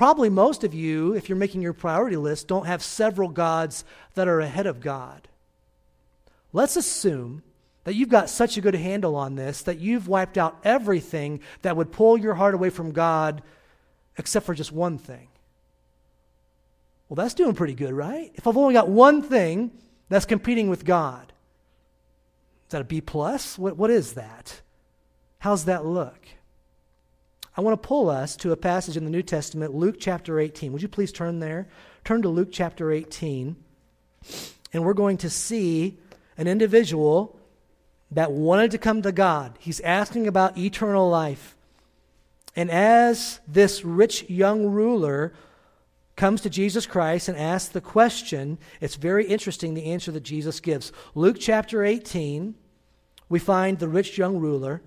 Probably 0.02 0.32
most 0.32 0.64
of 0.64 0.74
you, 0.74 1.14
if 1.14 1.30
you're 1.30 1.38
making 1.38 1.62
your 1.62 1.74
priority 1.74 2.18
list, 2.18 2.48
don't 2.48 2.66
have 2.66 2.82
several 2.82 3.30
gods 3.30 3.86
that 4.16 4.28
are 4.28 4.40
ahead 4.40 4.66
of 4.66 4.82
God. 4.82 5.28
Let's 6.52 6.76
assume 6.76 7.44
that 7.84 7.94
you've 7.94 8.10
got 8.10 8.28
such 8.28 8.58
a 8.58 8.62
good 8.62 8.74
handle 8.74 9.16
on 9.16 9.36
this 9.36 9.62
that 9.62 9.78
you've 9.78 10.08
wiped 10.08 10.40
out 10.40 10.58
everything 10.64 11.40
that 11.62 11.78
would 11.78 11.92
pull 11.92 12.18
your 12.18 12.34
heart 12.34 12.56
away 12.56 12.72
from 12.72 12.94
God 12.94 13.44
except 14.18 14.44
for 14.44 14.56
just 14.56 14.72
one 14.72 14.98
thing. 14.98 15.28
Well, 17.08 17.16
that's 17.16 17.36
doing 17.36 17.54
pretty 17.54 17.76
good, 17.76 17.94
right? 17.94 18.32
If 18.34 18.48
I've 18.48 18.58
only 18.58 18.74
got 18.74 18.90
one 18.90 19.22
thing 19.22 19.70
that's 20.10 20.26
competing 20.26 20.68
with 20.68 20.84
God, 20.84 21.32
is 22.66 22.72
that 22.72 22.82
a 22.82 22.86
B 22.86 23.02
plus? 23.02 23.56
What, 23.56 23.78
what 23.78 23.92
is 23.92 24.14
that? 24.14 24.62
How's 25.38 25.66
that 25.66 25.86
look? 25.86 26.18
I 27.56 27.62
want 27.62 27.82
to 27.82 27.88
pull 27.88 28.10
us 28.10 28.38
to 28.38 28.54
a 28.54 28.58
passage 28.58 28.96
in 28.96 29.04
the 29.04 29.10
New 29.10 29.24
Testament, 29.24 29.76
Luke 29.76 29.98
chapter 30.00 30.40
18. 30.40 30.72
Would 30.72 30.82
you 30.82 30.88
please 30.88 31.12
turn 31.12 31.40
there? 31.40 31.68
Turn 32.06 32.22
to 32.22 32.30
Luke 32.30 32.50
chapter 32.52 32.92
18. 32.92 33.58
And 34.72 34.86
we're 34.86 34.94
going 34.94 35.18
to 35.18 35.30
see 35.30 35.98
an 36.38 36.48
individual 36.48 37.38
that 38.12 38.32
wanted 38.32 38.72
to 38.72 38.78
come 38.78 39.02
to 39.02 39.12
God. 39.12 39.58
He's 39.60 39.82
asking 39.82 40.28
about 40.28 40.58
eternal 40.58 41.10
life. 41.10 41.58
And 42.56 42.72
as 42.72 43.42
this 43.48 43.84
rich 43.84 44.30
young 44.30 44.68
ruler 44.68 45.34
comes 46.16 46.42
to 46.42 46.50
Jesus 46.50 46.86
Christ 46.86 47.28
and 47.28 47.38
asks 47.38 47.70
the 47.70 47.82
question, 47.82 48.60
it's 48.80 48.96
very 48.96 49.26
interesting 49.26 49.74
the 49.74 49.92
answer 49.92 50.12
that 50.12 50.24
Jesus 50.24 50.62
gives. 50.62 50.94
Luke 51.16 51.38
chapter 51.40 51.84
18, 51.84 52.56
we 53.28 53.40
find 53.40 53.80
the 53.80 53.90
rich 53.90 54.18
young 54.18 54.40
ruler. 54.40 54.82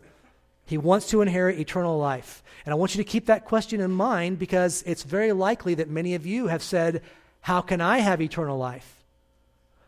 He 0.66 0.78
wants 0.78 1.08
to 1.10 1.20
inherit 1.20 1.58
eternal 1.58 1.98
life. 1.98 2.42
And 2.64 2.72
I 2.72 2.76
want 2.76 2.94
you 2.94 3.02
to 3.02 3.08
keep 3.08 3.26
that 3.26 3.44
question 3.44 3.80
in 3.80 3.90
mind 3.90 4.38
because 4.38 4.82
it's 4.86 5.02
very 5.02 5.32
likely 5.32 5.74
that 5.74 5.90
many 5.90 6.14
of 6.14 6.24
you 6.26 6.46
have 6.46 6.62
said, 6.62 7.02
How 7.42 7.60
can 7.60 7.80
I 7.80 7.98
have 7.98 8.22
eternal 8.22 8.56
life? 8.56 9.02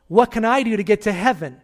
What 0.09 0.31
can 0.31 0.45
I 0.45 0.63
do 0.63 0.77
to 0.77 0.83
get 0.83 1.03
to 1.03 1.13
heaven? 1.13 1.61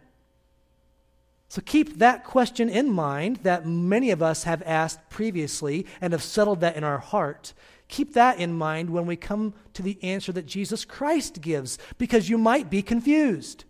So 1.53 1.61
keep 1.63 1.99
that 1.99 2.23
question 2.23 2.67
in 2.67 2.89
mind 2.89 3.37
that 3.43 3.67
many 3.67 4.09
of 4.09 4.23
us 4.23 4.43
have 4.43 4.63
asked 4.65 5.07
previously 5.09 5.85
and 6.01 6.11
have 6.11 6.23
settled 6.23 6.61
that 6.61 6.75
in 6.75 6.83
our 6.83 6.97
heart. 6.97 7.53
Keep 7.89 8.13
that 8.13 8.39
in 8.39 8.53
mind 8.53 8.89
when 8.89 9.05
we 9.05 9.15
come 9.15 9.53
to 9.73 9.83
the 9.83 9.99
answer 10.01 10.31
that 10.31 10.47
Jesus 10.47 10.83
Christ 10.83 11.41
gives, 11.41 11.77
because 11.99 12.27
you 12.27 12.39
might 12.39 12.71
be 12.71 12.81
confused. 12.81 13.65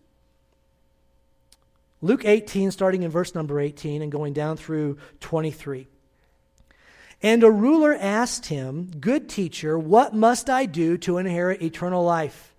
Luke 2.03 2.25
18, 2.25 2.71
starting 2.71 3.03
in 3.03 3.11
verse 3.11 3.33
number 3.33 3.61
18 3.61 4.01
and 4.01 4.11
going 4.11 4.33
down 4.33 4.57
through 4.57 4.97
23. 5.21 5.87
And 7.21 7.41
a 7.45 7.49
ruler 7.49 7.93
asked 7.93 8.47
him, 8.47 8.91
Good 8.99 9.29
teacher, 9.29 9.79
what 9.79 10.13
must 10.13 10.49
I 10.49 10.65
do 10.65 10.97
to 10.97 11.17
inherit 11.17 11.61
eternal 11.61 12.03
life? 12.03 12.53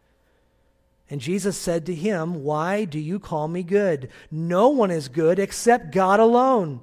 And 1.11 1.21
Jesus 1.21 1.59
said 1.59 1.85
to 1.87 1.95
him, 1.95 2.43
Why 2.43 2.87
do 2.87 2.99
you 2.99 3.21
call 3.21 3.47
me 3.47 3.63
good? 3.63 4.09
No 4.31 4.71
one 4.71 4.91
is 4.91 5.09
good 5.09 5.39
except 5.39 5.93
God 5.93 6.21
alone. 6.21 6.81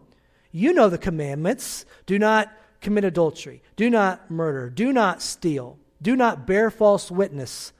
You 0.51 0.71
know 0.71 0.87
the 0.87 0.99
commandments 0.99 1.85
do 2.05 2.19
not 2.19 2.51
commit 2.79 3.03
adultery, 3.03 3.63
do 3.75 3.89
not 3.89 4.29
murder, 4.29 4.69
do 4.69 4.93
not 4.93 5.23
steal, 5.23 5.79
do 5.99 6.15
not 6.15 6.45
bear 6.45 6.69
false 6.69 7.09
witness, 7.09 7.73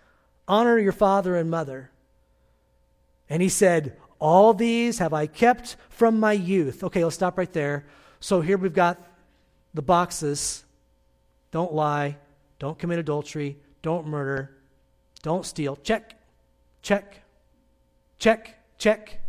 honor 0.48 0.80
your 0.80 0.92
father 0.92 1.36
and 1.36 1.52
mother. 1.52 1.92
And 3.30 3.44
he 3.44 3.50
said, 3.50 3.96
All 4.22 4.54
these 4.54 5.00
have 5.00 5.14
I 5.14 5.26
kept 5.26 5.76
from 5.90 6.20
my 6.20 6.32
youth. 6.32 6.84
Okay, 6.84 7.04
let's 7.04 7.16
stop 7.16 7.38
right 7.38 7.52
there. 7.52 7.86
So 8.20 8.40
here 8.40 8.58
we've 8.58 8.74
got 8.74 9.02
the 9.74 9.82
boxes 9.82 10.64
don't 11.52 11.74
lie, 11.74 12.16
don't 12.60 12.80
commit 12.80 12.98
adultery, 12.98 13.58
don't 13.82 14.08
murder, 14.08 14.52
don't 15.22 15.46
steal. 15.46 15.76
Check. 15.84 16.16
Check, 16.82 17.24
check, 18.18 18.58
check. 18.78 19.20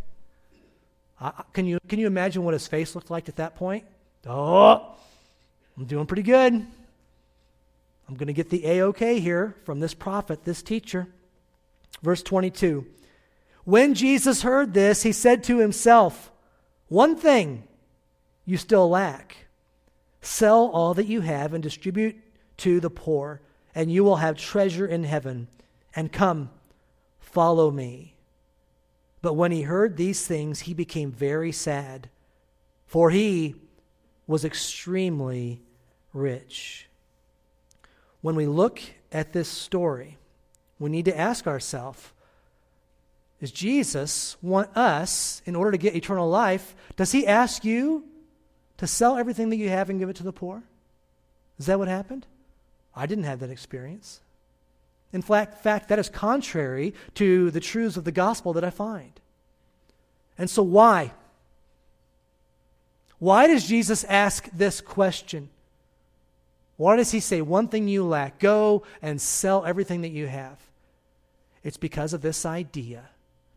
Uh, 1.19 1.31
can, 1.51 1.65
you, 1.65 1.79
can 1.87 1.99
you 1.99 2.07
imagine 2.07 2.43
what 2.43 2.53
his 2.53 2.65
face 2.65 2.95
looked 2.95 3.11
like 3.11 3.29
at 3.29 3.35
that 3.35 3.55
point? 3.55 3.85
Oh, 4.25 4.95
I'm 5.77 5.85
doing 5.85 6.05
pretty 6.05 6.23
good. 6.23 6.53
I'm 6.53 8.15
going 8.15 8.27
to 8.27 8.33
get 8.33 8.49
the 8.49 8.65
A 8.65 8.81
OK 8.81 9.19
here 9.19 9.55
from 9.65 9.79
this 9.79 9.93
prophet, 9.93 10.45
this 10.45 10.61
teacher. 10.61 11.07
Verse 12.01 12.23
22. 12.23 12.85
When 13.65 13.93
Jesus 13.93 14.41
heard 14.41 14.73
this, 14.73 15.03
he 15.03 15.11
said 15.11 15.43
to 15.45 15.59
himself, 15.59 16.31
One 16.89 17.15
thing 17.15 17.63
you 18.45 18.57
still 18.57 18.89
lack. 18.89 19.37
Sell 20.21 20.67
all 20.67 20.93
that 20.93 21.07
you 21.07 21.21
have 21.21 21.53
and 21.53 21.63
distribute 21.63 22.15
to 22.57 22.79
the 22.79 22.89
poor, 22.89 23.41
and 23.75 23.91
you 23.91 24.03
will 24.03 24.17
have 24.17 24.37
treasure 24.37 24.85
in 24.85 25.03
heaven. 25.03 25.47
And 25.95 26.11
come, 26.11 26.49
Follow 27.19 27.71
me. 27.71 28.15
But 29.21 29.33
when 29.33 29.51
he 29.51 29.63
heard 29.63 29.97
these 29.97 30.27
things, 30.27 30.61
he 30.61 30.73
became 30.73 31.11
very 31.11 31.51
sad, 31.51 32.09
for 32.85 33.09
he 33.09 33.55
was 34.27 34.45
extremely 34.45 35.61
rich. 36.13 36.87
When 38.21 38.35
we 38.35 38.45
look 38.45 38.81
at 39.11 39.33
this 39.33 39.47
story, 39.47 40.17
we 40.77 40.89
need 40.89 41.05
to 41.05 41.17
ask 41.17 41.47
ourselves 41.47 42.11
Does 43.43 43.51
Jesus 43.51 44.37
want 44.41 44.69
us, 44.77 45.41
in 45.45 45.53
order 45.53 45.71
to 45.71 45.77
get 45.77 45.97
eternal 45.97 46.29
life, 46.29 46.77
does 46.95 47.11
he 47.11 47.27
ask 47.27 47.65
you 47.65 48.05
to 48.77 48.87
sell 48.87 49.17
everything 49.17 49.49
that 49.49 49.57
you 49.57 49.67
have 49.67 49.89
and 49.89 49.99
give 49.99 50.07
it 50.07 50.15
to 50.15 50.23
the 50.23 50.31
poor? 50.31 50.63
Is 51.59 51.65
that 51.65 51.77
what 51.77 51.89
happened? 51.89 52.25
I 52.95 53.05
didn't 53.05 53.25
have 53.25 53.41
that 53.41 53.49
experience. 53.49 54.21
In 55.11 55.21
fact, 55.21 55.61
that 55.65 55.99
is 55.99 56.07
contrary 56.07 56.93
to 57.15 57.51
the 57.51 57.59
truths 57.59 57.97
of 57.97 58.05
the 58.05 58.13
gospel 58.13 58.53
that 58.53 58.63
I 58.63 58.69
find. 58.69 59.11
And 60.37 60.49
so, 60.49 60.63
why? 60.63 61.11
Why 63.19 63.47
does 63.47 63.67
Jesus 63.67 64.05
ask 64.05 64.49
this 64.53 64.79
question? 64.79 65.49
Why 66.77 66.95
does 66.95 67.11
he 67.11 67.19
say, 67.19 67.41
One 67.41 67.67
thing 67.67 67.89
you 67.89 68.05
lack, 68.05 68.39
go 68.39 68.83
and 69.01 69.19
sell 69.19 69.65
everything 69.65 70.03
that 70.03 70.13
you 70.13 70.27
have? 70.27 70.59
It's 71.61 71.75
because 71.75 72.13
of 72.13 72.21
this 72.21 72.45
idea 72.45 73.09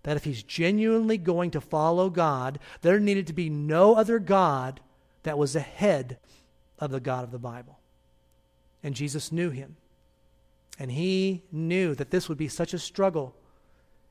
that 0.06 0.16
if 0.16 0.22
he's 0.22 0.44
genuinely 0.44 1.18
going 1.18 1.50
to 1.50 1.60
follow 1.60 2.08
God, 2.08 2.60
there 2.80 3.00
needed 3.00 3.26
to 3.26 3.32
be 3.32 3.50
no 3.50 3.96
other 3.96 4.20
God 4.20 4.78
that 5.24 5.36
was 5.36 5.56
ahead 5.56 6.18
of 6.78 6.92
the 6.92 7.00
God 7.00 7.24
of 7.24 7.32
the 7.32 7.40
Bible. 7.40 7.80
And 8.84 8.94
Jesus 8.94 9.32
knew 9.32 9.50
him. 9.50 9.74
And 10.78 10.92
he 10.92 11.42
knew 11.50 11.96
that 11.96 12.12
this 12.12 12.28
would 12.28 12.38
be 12.38 12.46
such 12.46 12.72
a 12.72 12.78
struggle. 12.78 13.34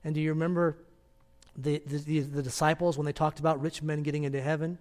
And 0.03 0.13
do 0.13 0.19
you 0.19 0.31
remember 0.31 0.75
the, 1.55 1.81
the, 1.86 2.19
the, 2.19 2.43
disciples 2.43 2.97
when 2.97 3.05
they 3.05 3.13
talked 3.13 3.39
about 3.39 3.62
rich 3.62 3.81
men 3.81 4.03
getting 4.03 4.25
into 4.25 4.41
heaven? 4.41 4.79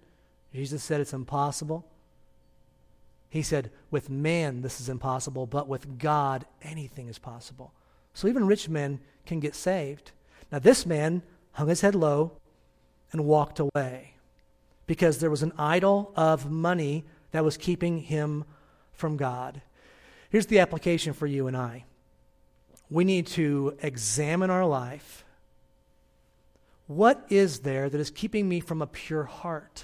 Jesus 0.53 0.83
said 0.83 0.99
it's 0.99 1.13
impossible. 1.13 1.85
He 3.29 3.41
said, 3.41 3.71
with 3.89 4.09
man 4.09 4.63
this 4.63 4.81
is 4.81 4.89
impossible, 4.89 5.45
but 5.45 5.69
with 5.69 5.97
God 5.97 6.45
anything 6.61 7.07
is 7.07 7.19
possible. 7.19 7.71
So 8.13 8.27
even 8.27 8.47
rich 8.47 8.67
men 8.67 8.99
can 9.25 9.39
get 9.39 9.55
saved. 9.55 10.11
Now, 10.55 10.59
this 10.59 10.85
man 10.85 11.21
hung 11.51 11.67
his 11.67 11.81
head 11.81 11.95
low 11.95 12.31
and 13.11 13.25
walked 13.25 13.59
away 13.59 14.13
because 14.87 15.17
there 15.17 15.29
was 15.29 15.43
an 15.43 15.51
idol 15.57 16.13
of 16.15 16.49
money 16.49 17.03
that 17.31 17.43
was 17.43 17.57
keeping 17.57 17.97
him 17.97 18.45
from 18.93 19.17
God. 19.17 19.61
Here's 20.29 20.45
the 20.45 20.59
application 20.59 21.11
for 21.11 21.27
you 21.27 21.47
and 21.47 21.57
I 21.57 21.83
we 22.89 23.03
need 23.03 23.27
to 23.27 23.75
examine 23.81 24.49
our 24.49 24.65
life. 24.65 25.25
What 26.87 27.25
is 27.27 27.59
there 27.59 27.89
that 27.89 27.99
is 27.99 28.09
keeping 28.09 28.47
me 28.47 28.61
from 28.61 28.81
a 28.81 28.87
pure 28.87 29.25
heart? 29.25 29.83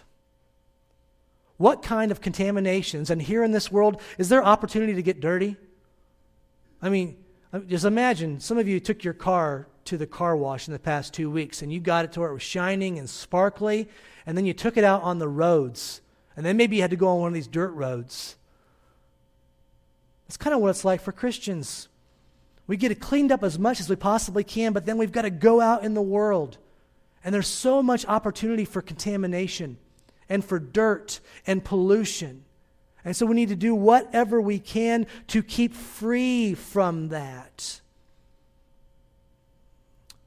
What 1.58 1.84
kind 1.84 2.12
of 2.12 2.22
contaminations? 2.22 3.10
And 3.10 3.22
here 3.22 3.44
in 3.44 3.52
this 3.52 3.74
world, 3.74 4.02
is 4.18 4.30
there 4.30 4.42
opportunity 4.42 4.94
to 4.94 5.04
get 5.04 5.20
dirty? 5.20 5.58
I 6.82 6.88
mean, 6.88 7.18
just 7.68 7.84
imagine 7.84 8.40
some 8.40 8.58
of 8.58 8.70
you 8.70 8.80
took 8.80 9.04
your 9.04 9.14
car 9.14 9.68
to 9.86 9.98
the 9.98 10.08
car 10.08 10.36
wash 10.36 10.68
in 10.68 10.74
the 10.74 10.80
past 10.80 11.14
two 11.14 11.30
weeks 11.30 11.62
and 11.62 11.72
you 11.72 11.80
got 11.80 12.06
it 12.06 12.12
to 12.14 12.20
where 12.20 12.30
it 12.30 12.34
was 12.34 12.42
shining 12.42 12.98
and 13.00 13.10
sparkly, 13.10 13.88
and 14.26 14.38
then 14.38 14.46
you 14.46 14.54
took 14.54 14.78
it 14.78 14.84
out 14.84 15.02
on 15.04 15.20
the 15.20 15.28
roads, 15.28 16.02
and 16.36 16.46
then 16.46 16.58
maybe 16.58 16.78
you 16.78 16.82
had 16.82 16.92
to 16.92 16.98
go 16.98 17.10
on 17.10 17.20
one 17.20 17.28
of 17.30 17.34
these 17.34 17.48
dirt 17.48 17.72
roads. 17.72 18.36
That's 20.28 20.38
kind 20.38 20.54
of 20.54 20.62
what 20.62 20.70
it's 20.70 20.86
like 20.86 21.02
for 21.02 21.12
Christians. 21.12 21.90
We 22.68 22.78
get 22.78 22.92
it 22.92 23.02
cleaned 23.02 23.34
up 23.34 23.44
as 23.44 23.60
much 23.60 23.82
as 23.82 23.90
we 23.90 23.98
possibly 23.98 24.46
can, 24.46 24.72
but 24.72 24.86
then 24.86 24.98
we've 24.98 25.12
got 25.12 25.24
to 25.24 25.30
go 25.30 25.60
out 25.60 25.84
in 25.84 25.94
the 25.94 26.02
world. 26.02 26.58
And 27.24 27.36
there's 27.36 27.48
so 27.48 27.84
much 27.84 28.06
opportunity 28.06 28.64
for 28.64 28.82
contamination 28.82 29.78
and 30.30 30.46
for 30.46 30.58
dirt 30.58 31.20
and 31.46 31.64
pollution. 31.64 32.46
And 33.04 33.16
so 33.16 33.26
we 33.26 33.36
need 33.36 33.50
to 33.50 33.56
do 33.56 33.76
whatever 33.76 34.40
we 34.40 34.58
can 34.58 35.08
to 35.28 35.44
keep 35.44 35.74
free 35.74 36.54
from 36.54 37.10
that. 37.10 37.81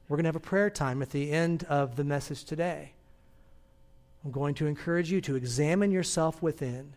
We're 0.07 0.17
going 0.17 0.25
to 0.25 0.29
have 0.29 0.35
a 0.35 0.39
prayer 0.39 0.69
time 0.69 1.01
at 1.01 1.09
the 1.09 1.31
end 1.31 1.63
of 1.63 1.95
the 1.95 2.03
message 2.03 2.43
today. 2.43 2.91
I'm 4.23 4.31
going 4.31 4.53
to 4.55 4.67
encourage 4.67 5.11
you 5.11 5.21
to 5.21 5.35
examine 5.35 5.91
yourself 5.91 6.41
within. 6.41 6.93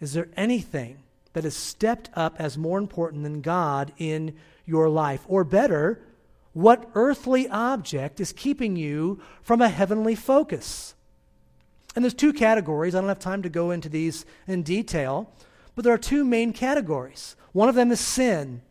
Is 0.00 0.14
there 0.14 0.28
anything 0.36 0.98
that 1.34 1.44
has 1.44 1.56
stepped 1.56 2.10
up 2.14 2.36
as 2.38 2.56
more 2.56 2.78
important 2.78 3.22
than 3.22 3.42
God 3.42 3.92
in 3.98 4.34
your 4.64 4.88
life? 4.88 5.24
Or 5.28 5.44
better, 5.44 6.00
what 6.52 6.90
earthly 6.94 7.48
object 7.48 8.18
is 8.18 8.32
keeping 8.32 8.76
you 8.76 9.20
from 9.42 9.60
a 9.60 9.68
heavenly 9.68 10.14
focus? 10.14 10.94
And 11.94 12.04
there's 12.04 12.14
two 12.14 12.32
categories. 12.32 12.94
I 12.94 13.00
don't 13.00 13.08
have 13.08 13.18
time 13.18 13.42
to 13.42 13.48
go 13.48 13.70
into 13.70 13.88
these 13.88 14.24
in 14.46 14.62
detail, 14.62 15.30
but 15.74 15.84
there 15.84 15.92
are 15.92 15.98
two 15.98 16.24
main 16.24 16.52
categories. 16.52 17.36
One 17.52 17.68
of 17.68 17.74
them 17.74 17.90
is 17.90 18.00
sin. 18.00 18.62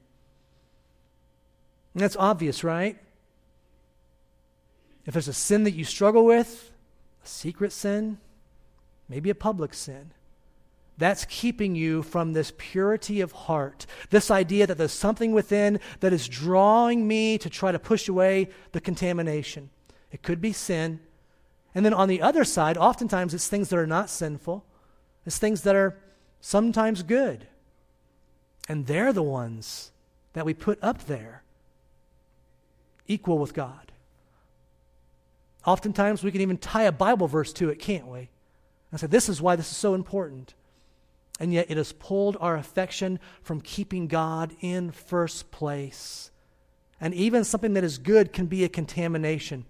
And 1.94 2.04
that's 2.04 2.16
obvious, 2.16 2.64
right? 2.64 2.98
If 5.06 5.14
there's 5.14 5.28
a 5.28 5.34
sin 5.34 5.64
that 5.64 5.74
you 5.74 5.84
struggle 5.84 6.26
with, 6.26 6.72
a 7.24 7.28
secret 7.28 7.72
sin, 7.72 8.18
maybe 9.08 9.30
a 9.30 9.36
public 9.36 9.74
sin, 9.74 10.12
that's 11.00 11.24
keeping 11.26 11.76
you 11.76 12.04
from 12.04 12.34
this 12.34 12.52
purity 12.58 13.22
of 13.22 13.32
heart. 13.32 13.86
This 14.10 14.30
idea 14.30 14.68
that 14.68 14.78
there's 14.78 14.92
something 14.92 15.32
within 15.32 15.80
that 16.02 16.12
is 16.12 16.28
drawing 16.28 17.08
me 17.08 17.38
to 17.38 17.50
try 17.50 17.72
to 17.72 17.80
push 17.80 18.10
away 18.10 18.50
the 18.74 18.82
contamination. 18.82 19.70
It 20.12 20.24
could 20.24 20.42
be 20.42 20.52
sin. 20.52 21.00
And 21.74 21.86
then 21.86 21.94
on 21.94 22.10
the 22.10 22.22
other 22.22 22.44
side, 22.44 22.78
oftentimes 22.78 23.34
it's 23.34 23.48
things 23.48 23.70
that 23.70 23.80
are 23.80 23.88
not 23.88 24.10
sinful, 24.10 24.66
it's 25.26 25.38
things 25.38 25.62
that 25.62 25.76
are 25.76 25.98
sometimes 26.42 27.02
good. 27.04 27.48
And 28.68 28.86
they're 28.86 29.14
the 29.14 29.24
ones 29.24 29.92
that 30.34 30.46
we 30.46 30.54
put 30.54 30.80
up 30.84 31.06
there, 31.06 31.44
equal 33.08 33.40
with 33.40 33.54
God. 33.54 33.89
Oftentimes 35.66 36.24
we 36.24 36.32
can 36.32 36.42
even 36.42 36.58
tie 36.58 36.84
a 36.84 36.92
Bible 36.92 37.28
verse 37.28 37.54
to 37.54 37.70
it, 37.70 37.80
can't 37.80 38.08
we? 38.08 38.30
And 38.92 39.00
say, 39.00 39.08
this 39.08 39.30
is 39.30 39.42
why 39.42 39.56
this 39.56 39.70
is 39.70 39.78
so 39.78 39.94
important. 39.94 40.56
And 41.40 41.54
yet 41.54 41.68
it 41.70 41.78
has 41.78 41.94
pulled 41.94 42.38
our 42.40 42.56
affection 42.56 43.20
from 43.42 43.62
keeping 43.62 44.08
God 44.08 44.56
in 44.62 44.92
first 44.92 45.52
place. 45.52 46.32
And 47.00 47.14
even 47.14 47.44
something 47.44 47.74
that 47.74 47.84
is 47.84 47.98
good 47.98 48.34
can 48.34 48.48
be 48.48 48.64
a 48.64 48.70
contamination, 48.70 49.66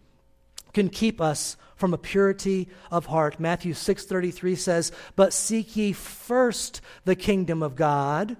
can 0.73 0.89
keep 0.89 1.21
us 1.21 1.57
from 1.75 1.93
a 1.93 1.97
purity 1.97 2.69
of 2.91 3.07
heart. 3.07 3.39
Matthew 3.39 3.73
6:33 3.73 4.55
says, 4.55 4.91
"But 5.15 5.33
seek 5.33 5.75
ye 5.75 5.93
first 5.93 6.81
the 7.05 7.15
kingdom 7.15 7.61
of 7.61 7.75
God 7.75 8.35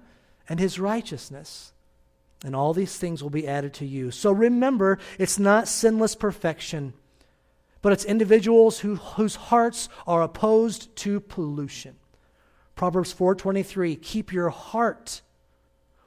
and 0.47 0.59
his 0.59 0.79
righteousness, 0.79 1.71
and 2.43 2.55
all 2.55 2.73
these 2.73 2.97
things 2.97 3.21
will 3.21 3.29
be 3.29 3.47
added 3.47 3.73
to 3.75 3.85
you." 3.85 4.09
So 4.09 4.31
remember, 4.31 4.97
it's 5.19 5.37
not 5.37 5.67
sinless 5.67 6.15
perfection, 6.15 6.93
but 7.81 7.93
it's 7.93 8.05
individuals 8.05 8.79
who, 8.79 8.95
whose 8.95 9.35
hearts 9.35 9.89
are 10.05 10.21
opposed 10.21 10.95
to 10.97 11.19
pollution. 11.19 11.95
Proverbs 12.75 13.11
4:23, 13.13 13.95
"Keep 13.95 14.31
your 14.31 14.49
heart 14.49 15.21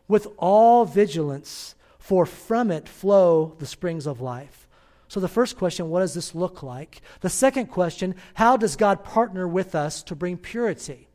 with 0.08 0.26
all 0.38 0.84
vigilance, 0.84 1.74
for 1.98 2.26
from 2.26 2.70
it 2.70 2.88
flow 2.88 3.54
the 3.58 3.66
springs 3.66 4.06
of 4.06 4.20
life." 4.20 4.66
So 5.08 5.20
the 5.20 5.28
first 5.28 5.58
question, 5.58 5.90
what 5.90 6.00
does 6.00 6.14
this 6.14 6.34
look 6.34 6.62
like? 6.62 7.02
The 7.20 7.28
second 7.28 7.66
question, 7.66 8.14
how 8.34 8.56
does 8.56 8.76
God 8.76 9.04
partner 9.04 9.46
with 9.46 9.74
us 9.74 10.02
to 10.04 10.16
bring 10.16 10.38
purity? 10.38 11.08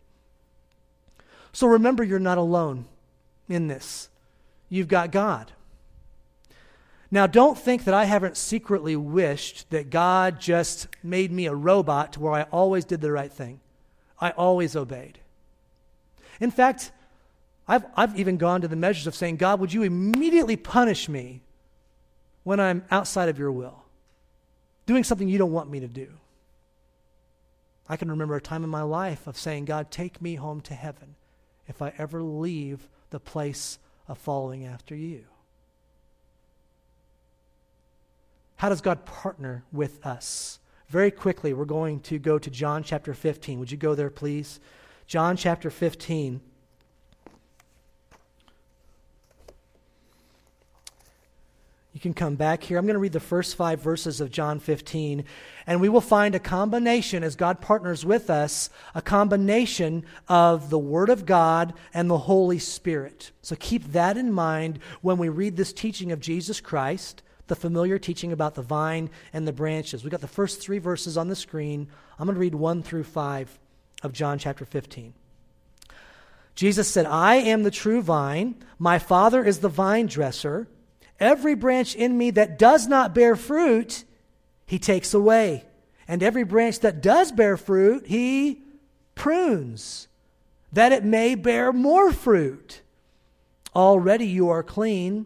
So 1.51 1.65
remember 1.65 2.03
you're 2.03 2.19
not 2.19 2.37
alone 2.37 2.85
in 3.49 3.67
this. 3.67 4.09
You've 4.69 4.87
got 4.87 5.11
God. 5.11 5.53
Now, 7.09 7.25
don't 7.25 7.57
think 7.57 7.85
that 7.85 7.93
I 7.93 8.05
haven't 8.05 8.35
secretly 8.35 8.95
wished 8.95 9.69
that 9.69 9.89
God 9.89 10.41
just 10.41 10.87
made 11.01 11.31
me 11.31 11.45
a 11.45 11.55
robot 11.55 12.13
to 12.13 12.19
where 12.19 12.33
I 12.33 12.43
always 12.43 12.83
did 12.83 12.99
the 12.99 13.11
right 13.11 13.31
thing. 13.31 13.61
I 14.19 14.31
always 14.31 14.75
obeyed. 14.75 15.19
In 16.41 16.51
fact, 16.51 16.91
I've, 17.67 17.85
I've 17.95 18.19
even 18.19 18.37
gone 18.37 18.61
to 18.61 18.67
the 18.67 18.75
measures 18.75 19.07
of 19.07 19.15
saying, 19.15 19.37
God, 19.37 19.59
would 19.59 19.73
you 19.73 19.83
immediately 19.83 20.55
punish 20.55 21.07
me 21.07 21.41
when 22.43 22.59
I'm 22.59 22.83
outside 22.91 23.29
of 23.29 23.39
your 23.39 23.51
will, 23.51 23.83
doing 24.85 25.03
something 25.03 25.29
you 25.29 25.37
don't 25.37 25.51
want 25.51 25.69
me 25.69 25.79
to 25.79 25.87
do? 25.87 26.09
I 27.89 27.95
can 27.95 28.09
remember 28.11 28.35
a 28.35 28.41
time 28.41 28.63
in 28.65 28.69
my 28.69 28.81
life 28.81 29.27
of 29.27 29.37
saying, 29.37 29.65
God, 29.65 29.91
take 29.91 30.21
me 30.21 30.35
home 30.35 30.59
to 30.61 30.73
heaven 30.73 31.15
if 31.67 31.81
I 31.81 31.93
ever 31.97 32.21
leave 32.21 32.89
the 33.11 33.19
place 33.19 33.79
of 34.09 34.17
following 34.17 34.65
after 34.65 34.95
you. 34.95 35.23
How 38.57 38.69
does 38.69 38.81
God 38.81 39.05
partner 39.05 39.63
with 39.71 40.05
us? 40.05 40.59
Very 40.89 41.11
quickly, 41.11 41.53
we're 41.53 41.65
going 41.65 41.99
to 42.01 42.17
go 42.17 42.39
to 42.39 42.49
John 42.49 42.83
chapter 42.83 43.13
15. 43.13 43.59
Would 43.59 43.71
you 43.71 43.77
go 43.77 43.93
there, 43.93 44.09
please? 44.09 44.59
John 45.05 45.37
chapter 45.37 45.69
15. 45.69 46.41
You 51.93 51.99
can 51.99 52.13
come 52.13 52.35
back 52.35 52.63
here. 52.63 52.77
I'm 52.77 52.85
going 52.85 52.95
to 52.95 52.99
read 52.99 53.13
the 53.13 53.19
first 53.19 53.55
five 53.55 53.81
verses 53.81 54.21
of 54.21 54.31
John 54.31 54.59
15, 54.59 55.23
and 55.65 55.81
we 55.81 55.89
will 55.89 56.01
find 56.01 56.35
a 56.35 56.39
combination, 56.39 57.23
as 57.23 57.35
God 57.35 57.59
partners 57.59 58.05
with 58.05 58.29
us, 58.29 58.69
a 58.93 59.01
combination 59.01 60.05
of 60.27 60.69
the 60.69 60.77
Word 60.77 61.09
of 61.09 61.25
God 61.25 61.73
and 61.93 62.09
the 62.09 62.19
Holy 62.19 62.59
Spirit. 62.59 63.31
So 63.41 63.55
keep 63.55 63.93
that 63.93 64.15
in 64.15 64.31
mind 64.31 64.79
when 65.01 65.17
we 65.17 65.29
read 65.29 65.57
this 65.57 65.73
teaching 65.73 66.11
of 66.11 66.19
Jesus 66.19 66.61
Christ, 66.61 67.23
the 67.47 67.55
familiar 67.55 67.97
teaching 67.97 68.31
about 68.31 68.55
the 68.55 68.61
vine 68.61 69.09
and 69.33 69.47
the 69.47 69.53
branches. 69.53 70.03
We've 70.03 70.11
got 70.11 70.21
the 70.21 70.27
first 70.27 70.61
three 70.61 70.79
verses 70.79 71.17
on 71.17 71.27
the 71.27 71.35
screen. 71.35 71.87
I'm 72.19 72.25
going 72.25 72.35
to 72.35 72.39
read 72.39 72.55
one 72.55 72.83
through 72.83 73.03
five 73.03 73.57
of 74.03 74.13
John 74.13 74.37
chapter 74.37 74.65
15. 74.65 75.13
Jesus 76.55 76.87
said, 76.87 77.05
I 77.05 77.35
am 77.35 77.63
the 77.63 77.71
true 77.71 78.01
vine. 78.01 78.55
My 78.79 78.99
Father 78.99 79.43
is 79.43 79.59
the 79.59 79.69
vine 79.69 80.07
dresser. 80.07 80.67
Every 81.19 81.55
branch 81.55 81.95
in 81.95 82.17
me 82.17 82.31
that 82.31 82.57
does 82.57 82.87
not 82.87 83.13
bear 83.13 83.35
fruit, 83.35 84.03
he 84.65 84.79
takes 84.79 85.13
away. 85.13 85.65
And 86.07 86.23
every 86.23 86.43
branch 86.43 86.79
that 86.79 87.01
does 87.01 87.31
bear 87.31 87.57
fruit, 87.57 88.07
he 88.07 88.61
prunes, 89.13 90.07
that 90.71 90.91
it 90.91 91.03
may 91.03 91.35
bear 91.35 91.73
more 91.73 92.11
fruit. 92.11 92.81
Already 93.75 94.25
you 94.25 94.49
are 94.49 94.63
clean 94.63 95.25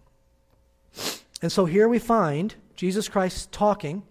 And 1.41 1.51
so 1.51 1.65
here 1.65 1.87
we 1.87 1.99
find 1.99 2.55
Jesus 2.75 3.07
Christ 3.07 3.51
talking 3.51 4.03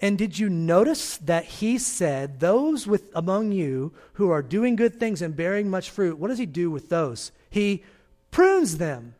and 0.00 0.18
did 0.18 0.38
you 0.38 0.50
notice 0.50 1.16
that 1.18 1.44
he 1.44 1.78
said, 1.78 2.40
Those 2.40 2.86
with 2.86 3.10
among 3.14 3.52
you 3.52 3.92
who 4.14 4.30
are 4.30 4.42
doing 4.42 4.76
good 4.76 5.00
things 5.00 5.22
and 5.22 5.34
bearing 5.34 5.70
much 5.70 5.90
fruit, 5.90 6.18
what 6.18 6.28
does 6.28 6.38
he 6.38 6.46
do 6.46 6.70
with 6.70 6.90
those? 6.90 7.32
He 7.48 7.82
prunes 8.30 8.76
them. 8.76 9.14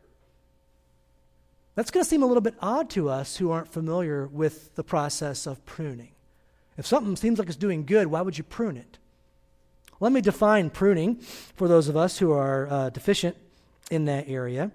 That's 1.73 1.91
going 1.91 2.03
to 2.03 2.09
seem 2.09 2.23
a 2.23 2.27
little 2.27 2.41
bit 2.41 2.55
odd 2.59 2.89
to 2.91 3.09
us 3.09 3.37
who 3.37 3.51
aren't 3.51 3.71
familiar 3.71 4.27
with 4.27 4.75
the 4.75 4.83
process 4.83 5.45
of 5.45 5.63
pruning. 5.65 6.11
If 6.77 6.85
something 6.85 7.15
seems 7.15 7.39
like 7.39 7.47
it's 7.47 7.57
doing 7.57 7.85
good, 7.85 8.07
why 8.07 8.21
would 8.21 8.37
you 8.37 8.43
prune 8.43 8.77
it? 8.77 8.97
Let 9.99 10.11
me 10.11 10.21
define 10.21 10.69
pruning 10.69 11.15
for 11.15 11.67
those 11.67 11.87
of 11.87 11.97
us 11.97 12.19
who 12.19 12.31
are 12.31 12.67
uh, 12.69 12.89
deficient 12.91 13.35
in 13.89 14.05
that 14.05 14.27
area. 14.27 14.71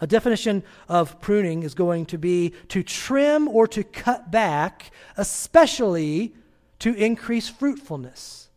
A 0.00 0.06
definition 0.06 0.62
of 0.88 1.20
pruning 1.20 1.62
is 1.62 1.74
going 1.74 2.06
to 2.06 2.18
be 2.18 2.52
to 2.68 2.82
trim 2.82 3.48
or 3.48 3.66
to 3.68 3.84
cut 3.84 4.30
back, 4.30 4.90
especially 5.16 6.34
to 6.80 6.92
increase 6.94 7.48
fruitfulness. 7.48 8.48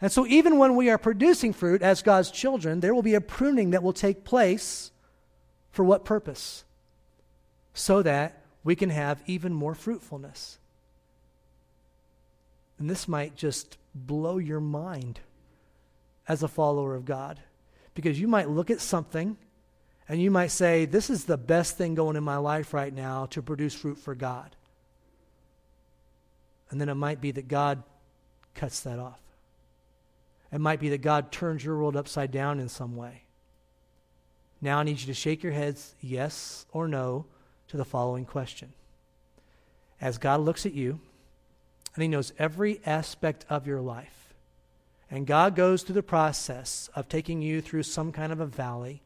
And 0.00 0.12
so, 0.12 0.26
even 0.26 0.58
when 0.58 0.76
we 0.76 0.90
are 0.90 0.98
producing 0.98 1.52
fruit 1.52 1.82
as 1.82 2.02
God's 2.02 2.30
children, 2.30 2.80
there 2.80 2.94
will 2.94 3.02
be 3.02 3.14
a 3.14 3.20
pruning 3.20 3.70
that 3.70 3.82
will 3.82 3.92
take 3.92 4.24
place. 4.24 4.92
For 5.70 5.84
what 5.84 6.04
purpose? 6.04 6.64
So 7.72 8.02
that 8.02 8.42
we 8.64 8.76
can 8.76 8.90
have 8.90 9.22
even 9.26 9.52
more 9.52 9.74
fruitfulness. 9.74 10.58
And 12.78 12.88
this 12.88 13.08
might 13.08 13.36
just 13.36 13.76
blow 13.94 14.38
your 14.38 14.60
mind 14.60 15.20
as 16.28 16.42
a 16.42 16.48
follower 16.48 16.94
of 16.94 17.04
God. 17.04 17.40
Because 17.94 18.20
you 18.20 18.28
might 18.28 18.48
look 18.48 18.70
at 18.70 18.80
something 18.80 19.36
and 20.08 20.20
you 20.20 20.30
might 20.30 20.50
say, 20.50 20.86
This 20.86 21.10
is 21.10 21.24
the 21.24 21.36
best 21.36 21.76
thing 21.76 21.94
going 21.94 22.16
in 22.16 22.24
my 22.24 22.38
life 22.38 22.72
right 22.72 22.92
now 22.92 23.26
to 23.26 23.42
produce 23.42 23.74
fruit 23.74 23.98
for 23.98 24.14
God. 24.14 24.56
And 26.70 26.80
then 26.80 26.88
it 26.88 26.94
might 26.94 27.20
be 27.20 27.30
that 27.32 27.48
God 27.48 27.82
cuts 28.54 28.80
that 28.80 28.98
off. 28.98 29.20
It 30.50 30.60
might 30.60 30.80
be 30.80 30.88
that 30.90 31.02
God 31.02 31.30
turns 31.30 31.64
your 31.64 31.76
world 31.76 31.96
upside 31.96 32.30
down 32.30 32.58
in 32.58 32.68
some 32.68 32.96
way. 32.96 33.24
Now 34.60 34.78
I 34.78 34.82
need 34.82 35.00
you 35.00 35.06
to 35.06 35.14
shake 35.14 35.42
your 35.42 35.52
heads, 35.52 35.94
yes 36.00 36.66
or 36.72 36.88
no, 36.88 37.26
to 37.68 37.76
the 37.76 37.84
following 37.84 38.24
question. 38.24 38.72
As 40.00 40.18
God 40.18 40.40
looks 40.40 40.64
at 40.64 40.74
you, 40.74 41.00
and 41.94 42.02
He 42.02 42.08
knows 42.08 42.32
every 42.38 42.80
aspect 42.86 43.44
of 43.50 43.66
your 43.66 43.80
life, 43.80 44.34
and 45.10 45.26
God 45.26 45.54
goes 45.54 45.82
through 45.82 45.94
the 45.94 46.02
process 46.02 46.88
of 46.94 47.08
taking 47.08 47.40
you 47.42 47.60
through 47.60 47.82
some 47.82 48.12
kind 48.12 48.32
of 48.32 48.40
a 48.40 48.46
valley, 48.46 49.02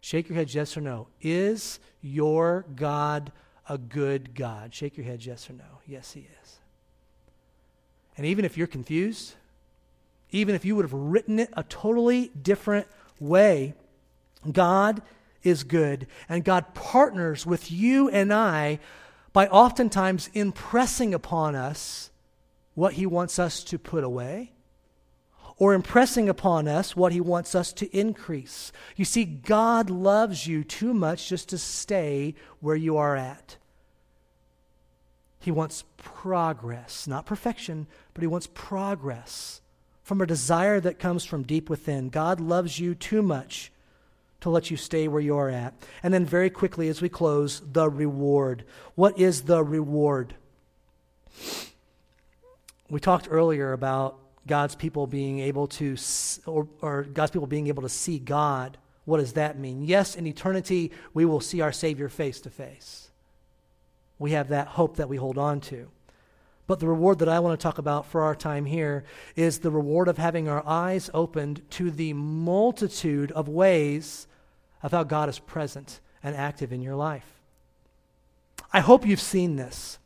Shake 0.00 0.28
your 0.28 0.36
head, 0.36 0.52
yes 0.52 0.76
or 0.76 0.80
no. 0.80 1.08
Is 1.20 1.78
your 2.00 2.64
God 2.74 3.32
a 3.68 3.78
good 3.78 4.34
God? 4.34 4.74
Shake 4.74 4.96
your 4.96 5.06
head, 5.06 5.24
yes 5.24 5.48
or 5.50 5.52
no. 5.54 5.64
Yes, 5.86 6.12
He 6.12 6.20
is. 6.42 6.58
And 8.16 8.26
even 8.26 8.44
if 8.44 8.56
you're 8.56 8.66
confused, 8.66 9.34
even 10.30 10.54
if 10.54 10.64
you 10.64 10.76
would 10.76 10.84
have 10.84 10.92
written 10.92 11.38
it 11.38 11.50
a 11.54 11.62
totally 11.64 12.28
different 12.40 12.86
way, 13.18 13.74
God 14.50 15.02
is 15.42 15.64
good. 15.64 16.06
And 16.28 16.44
God 16.44 16.74
partners 16.74 17.46
with 17.46 17.70
you 17.70 18.08
and 18.08 18.32
I 18.32 18.78
by 19.32 19.46
oftentimes 19.48 20.30
impressing 20.34 21.14
upon 21.14 21.54
us 21.54 22.10
what 22.74 22.94
He 22.94 23.06
wants 23.06 23.38
us 23.38 23.62
to 23.64 23.78
put 23.78 24.04
away 24.04 24.52
or 25.60 25.74
impressing 25.74 26.28
upon 26.28 26.66
us 26.66 26.96
what 26.96 27.12
He 27.12 27.20
wants 27.20 27.54
us 27.54 27.72
to 27.74 27.96
increase. 27.96 28.72
You 28.96 29.04
see, 29.04 29.24
God 29.26 29.90
loves 29.90 30.46
you 30.46 30.64
too 30.64 30.94
much 30.94 31.28
just 31.28 31.50
to 31.50 31.58
stay 31.58 32.34
where 32.60 32.74
you 32.74 32.96
are 32.96 33.14
at. 33.14 33.56
He 35.38 35.50
wants 35.50 35.84
progress, 35.98 37.06
not 37.06 37.26
perfection, 37.26 37.86
but 38.14 38.22
He 38.22 38.26
wants 38.26 38.48
progress 38.54 39.60
from 40.02 40.22
a 40.22 40.26
desire 40.26 40.80
that 40.80 40.98
comes 40.98 41.26
from 41.26 41.42
deep 41.42 41.68
within. 41.68 42.08
God 42.08 42.40
loves 42.40 42.80
you 42.80 42.94
too 42.94 43.20
much 43.22 43.70
to 44.40 44.48
let 44.48 44.70
you 44.70 44.78
stay 44.78 45.08
where 45.08 45.20
you 45.20 45.36
are 45.36 45.50
at. 45.50 45.74
And 46.02 46.12
then, 46.14 46.24
very 46.24 46.48
quickly, 46.48 46.88
as 46.88 47.02
we 47.02 47.10
close, 47.10 47.60
the 47.70 47.90
reward. 47.90 48.64
What 48.94 49.18
is 49.18 49.42
the 49.42 49.62
reward? 49.62 50.34
We 52.88 52.98
talked 52.98 53.28
earlier 53.30 53.74
about 53.74 54.19
God's 54.46 54.74
people 54.74 55.06
being 55.06 55.40
able 55.40 55.66
to, 55.68 55.96
or, 56.46 56.68
or, 56.80 57.02
God's 57.04 57.30
people 57.30 57.46
being 57.46 57.68
able 57.68 57.82
to 57.82 57.88
see 57.88 58.18
God. 58.18 58.78
What 59.04 59.18
does 59.18 59.34
that 59.34 59.58
mean? 59.58 59.84
Yes, 59.84 60.14
in 60.16 60.26
eternity, 60.26 60.92
we 61.14 61.24
will 61.24 61.40
see 61.40 61.60
our 61.60 61.72
Savior 61.72 62.08
face 62.08 62.40
to 62.42 62.50
face. 62.50 63.10
We 64.18 64.32
have 64.32 64.48
that 64.48 64.68
hope 64.68 64.96
that 64.96 65.08
we 65.08 65.16
hold 65.16 65.38
on 65.38 65.60
to. 65.62 65.88
But 66.66 66.78
the 66.78 66.86
reward 66.86 67.18
that 67.18 67.28
I 67.28 67.40
want 67.40 67.58
to 67.58 67.62
talk 67.62 67.78
about 67.78 68.06
for 68.06 68.22
our 68.22 68.34
time 68.34 68.64
here 68.64 69.04
is 69.34 69.58
the 69.58 69.70
reward 69.70 70.06
of 70.06 70.18
having 70.18 70.48
our 70.48 70.62
eyes 70.64 71.10
opened 71.12 71.62
to 71.70 71.90
the 71.90 72.12
multitude 72.12 73.32
of 73.32 73.48
ways 73.48 74.28
of 74.82 74.92
how 74.92 75.02
God 75.02 75.28
is 75.28 75.38
present 75.38 76.00
and 76.22 76.36
active 76.36 76.72
in 76.72 76.80
your 76.80 76.94
life. 76.94 77.40
I 78.72 78.80
hope 78.80 79.06
you've 79.06 79.20
seen 79.20 79.56
this. 79.56 79.98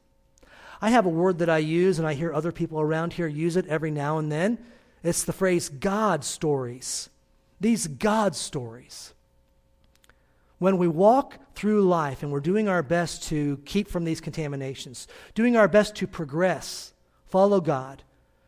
I 0.80 0.90
have 0.90 1.06
a 1.06 1.10
word 1.10 1.38
that 1.38 1.50
I 1.50 1.58
use, 1.58 1.98
and 1.98 2.06
I 2.06 2.14
hear 2.14 2.32
other 2.32 2.52
people 2.52 2.80
around 2.80 3.14
here 3.14 3.26
use 3.26 3.56
it 3.56 3.66
every 3.66 3.90
now 3.90 4.18
and 4.18 4.30
then. 4.30 4.58
It's 5.02 5.24
the 5.24 5.32
phrase 5.32 5.68
God 5.68 6.24
stories. 6.24 7.10
These 7.60 7.86
God 7.86 8.34
stories. 8.34 9.12
When 10.58 10.78
we 10.78 10.88
walk 10.88 11.38
through 11.54 11.82
life 11.82 12.22
and 12.22 12.32
we're 12.32 12.40
doing 12.40 12.68
our 12.68 12.82
best 12.82 13.24
to 13.24 13.58
keep 13.64 13.88
from 13.88 14.04
these 14.04 14.20
contaminations, 14.20 15.06
doing 15.34 15.56
our 15.56 15.68
best 15.68 15.94
to 15.96 16.06
progress, 16.06 16.92
follow 17.26 17.60
God, 17.60 18.02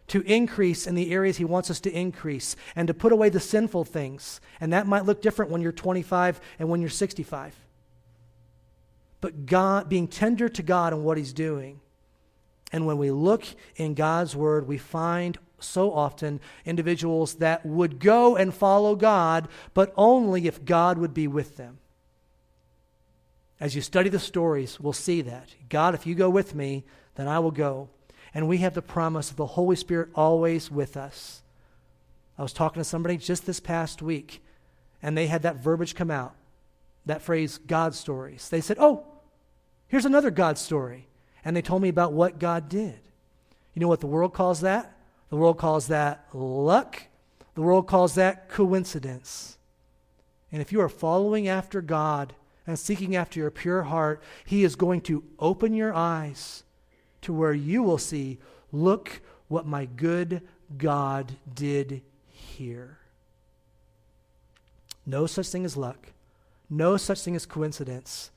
to 0.09 0.23
increase 0.23 0.87
in 0.87 0.95
the 0.95 1.13
areas 1.13 1.37
He 1.37 1.45
wants 1.45 1.71
us 1.71 1.81
to 1.81 1.91
increase, 1.91 2.57
and 2.75 2.87
to 2.89 2.95
put 2.95 3.13
away 3.13 3.29
the 3.29 3.41
sinful 3.41 3.85
things. 3.85 4.41
And 4.61 4.73
that 4.73 4.87
might 4.87 5.05
look 5.05 5.21
different 5.21 5.51
when 5.51 5.61
you're 5.61 5.73
25 5.73 6.41
and 6.59 6.69
when 6.69 6.81
you're 6.81 6.91
65. 6.91 7.55
But 9.21 9.47
God, 9.47 9.89
being 9.89 10.09
tender 10.09 10.49
to 10.49 10.63
God 10.63 10.93
and 10.93 11.05
what 11.05 11.19
He's 11.19 11.33
doing. 11.33 11.81
And 12.73 12.87
when 12.87 12.99
we 12.99 13.11
look 13.11 13.45
in 13.77 13.95
God's 13.95 14.35
Word, 14.35 14.67
we 14.67 14.79
find 14.79 15.39
so 15.59 15.93
often 15.93 16.41
individuals 16.65 17.35
that 17.37 17.65
would 17.65 17.99
go 17.99 18.37
and 18.37 18.53
follow 18.53 18.95
God, 18.95 19.49
but 19.73 19.93
only 19.97 20.47
if 20.47 20.65
God 20.65 20.99
would 20.99 21.15
be 21.15 21.27
with 21.27 21.57
them. 21.57 21.79
As 23.59 23.75
you 23.75 23.81
study 23.81 24.11
the 24.11 24.19
stories, 24.19 24.79
we'll 24.79 24.93
see 24.93 25.23
that. 25.23 25.55
God, 25.69 25.95
if 25.95 26.07
you 26.07 26.15
go 26.15 26.29
with 26.29 26.55
me, 26.55 26.85
then 27.15 27.27
I 27.27 27.39
will 27.39 27.51
go 27.51 27.89
and 28.37 28.47
we 28.47 28.59
have 28.59 28.75
the 28.75 28.83
promise 28.83 29.31
of 29.31 29.37
the 29.37 29.47
Holy 29.47 29.77
Spirit 29.77 30.11
always 30.15 30.71
with 30.71 30.95
us. 30.95 31.43
I 32.37 32.43
was 32.43 32.53
talking 32.53 32.81
to 32.81 32.85
somebody 32.85 33.17
just 33.17 33.47
this 33.47 33.61
past 33.61 34.03
week, 34.03 34.43
and 35.03 35.17
they 35.17 35.27
had 35.27 35.41
that 35.41 35.57
verbiage 35.57 35.95
come 35.95 36.11
out 36.11 36.37
that 37.07 37.23
phrase, 37.23 37.57
God 37.57 37.95
stories. 37.95 38.49
They 38.51 38.61
said, 38.61 38.77
Oh, 38.79 39.07
here's 39.87 40.05
another 40.05 40.31
God 40.31 40.59
story. 40.59 41.07
And 41.47 41.57
they 41.57 41.63
told 41.63 41.81
me 41.81 41.89
about 41.89 42.13
what 42.13 42.41
God 42.41 42.69
did. 42.69 42.99
You 43.73 43.81
know 43.81 43.87
what 43.87 44.01
the 44.01 44.09
world 44.09 44.35
calls 44.35 44.63
that? 44.63 44.97
The 45.31 45.37
world 45.37 45.59
calls 45.59 45.87
that 45.87 46.27
luck. 46.35 47.05
The 47.55 47.63
world 47.63 47.87
calls 47.87 48.17
that 48.17 48.49
coincidence. 48.49 49.57
And 50.51 50.61
if 50.61 50.73
you 50.73 50.81
are 50.81 50.89
following 50.89 51.47
after 51.47 51.81
God 51.81 52.35
and 52.67 52.77
seeking 52.77 53.15
after 53.15 53.39
your 53.39 53.53
pure 53.53 53.85
heart, 53.85 54.25
He 54.45 54.65
is 54.65 54.75
going 54.75 55.03
to 55.03 55.23
open 55.39 55.73
your 55.73 55.95
eyes 55.95 56.65
to 57.23 57.33
where 57.33 57.55
you 57.55 57.81
will 57.81 57.97
see, 57.97 58.39
look 58.73 59.21
what 59.47 59.67
my 59.67 59.85
good 59.85 60.43
God 60.77 61.35
did 61.55 62.03
here. 62.29 62.99
No 65.07 65.27
such 65.27 65.47
thing 65.47 65.65
as 65.65 65.77
luck, 65.77 66.09
no 66.69 66.97
such 66.97 67.21
thing 67.21 67.37
as 67.37 67.47
coincidence, 67.47 68.33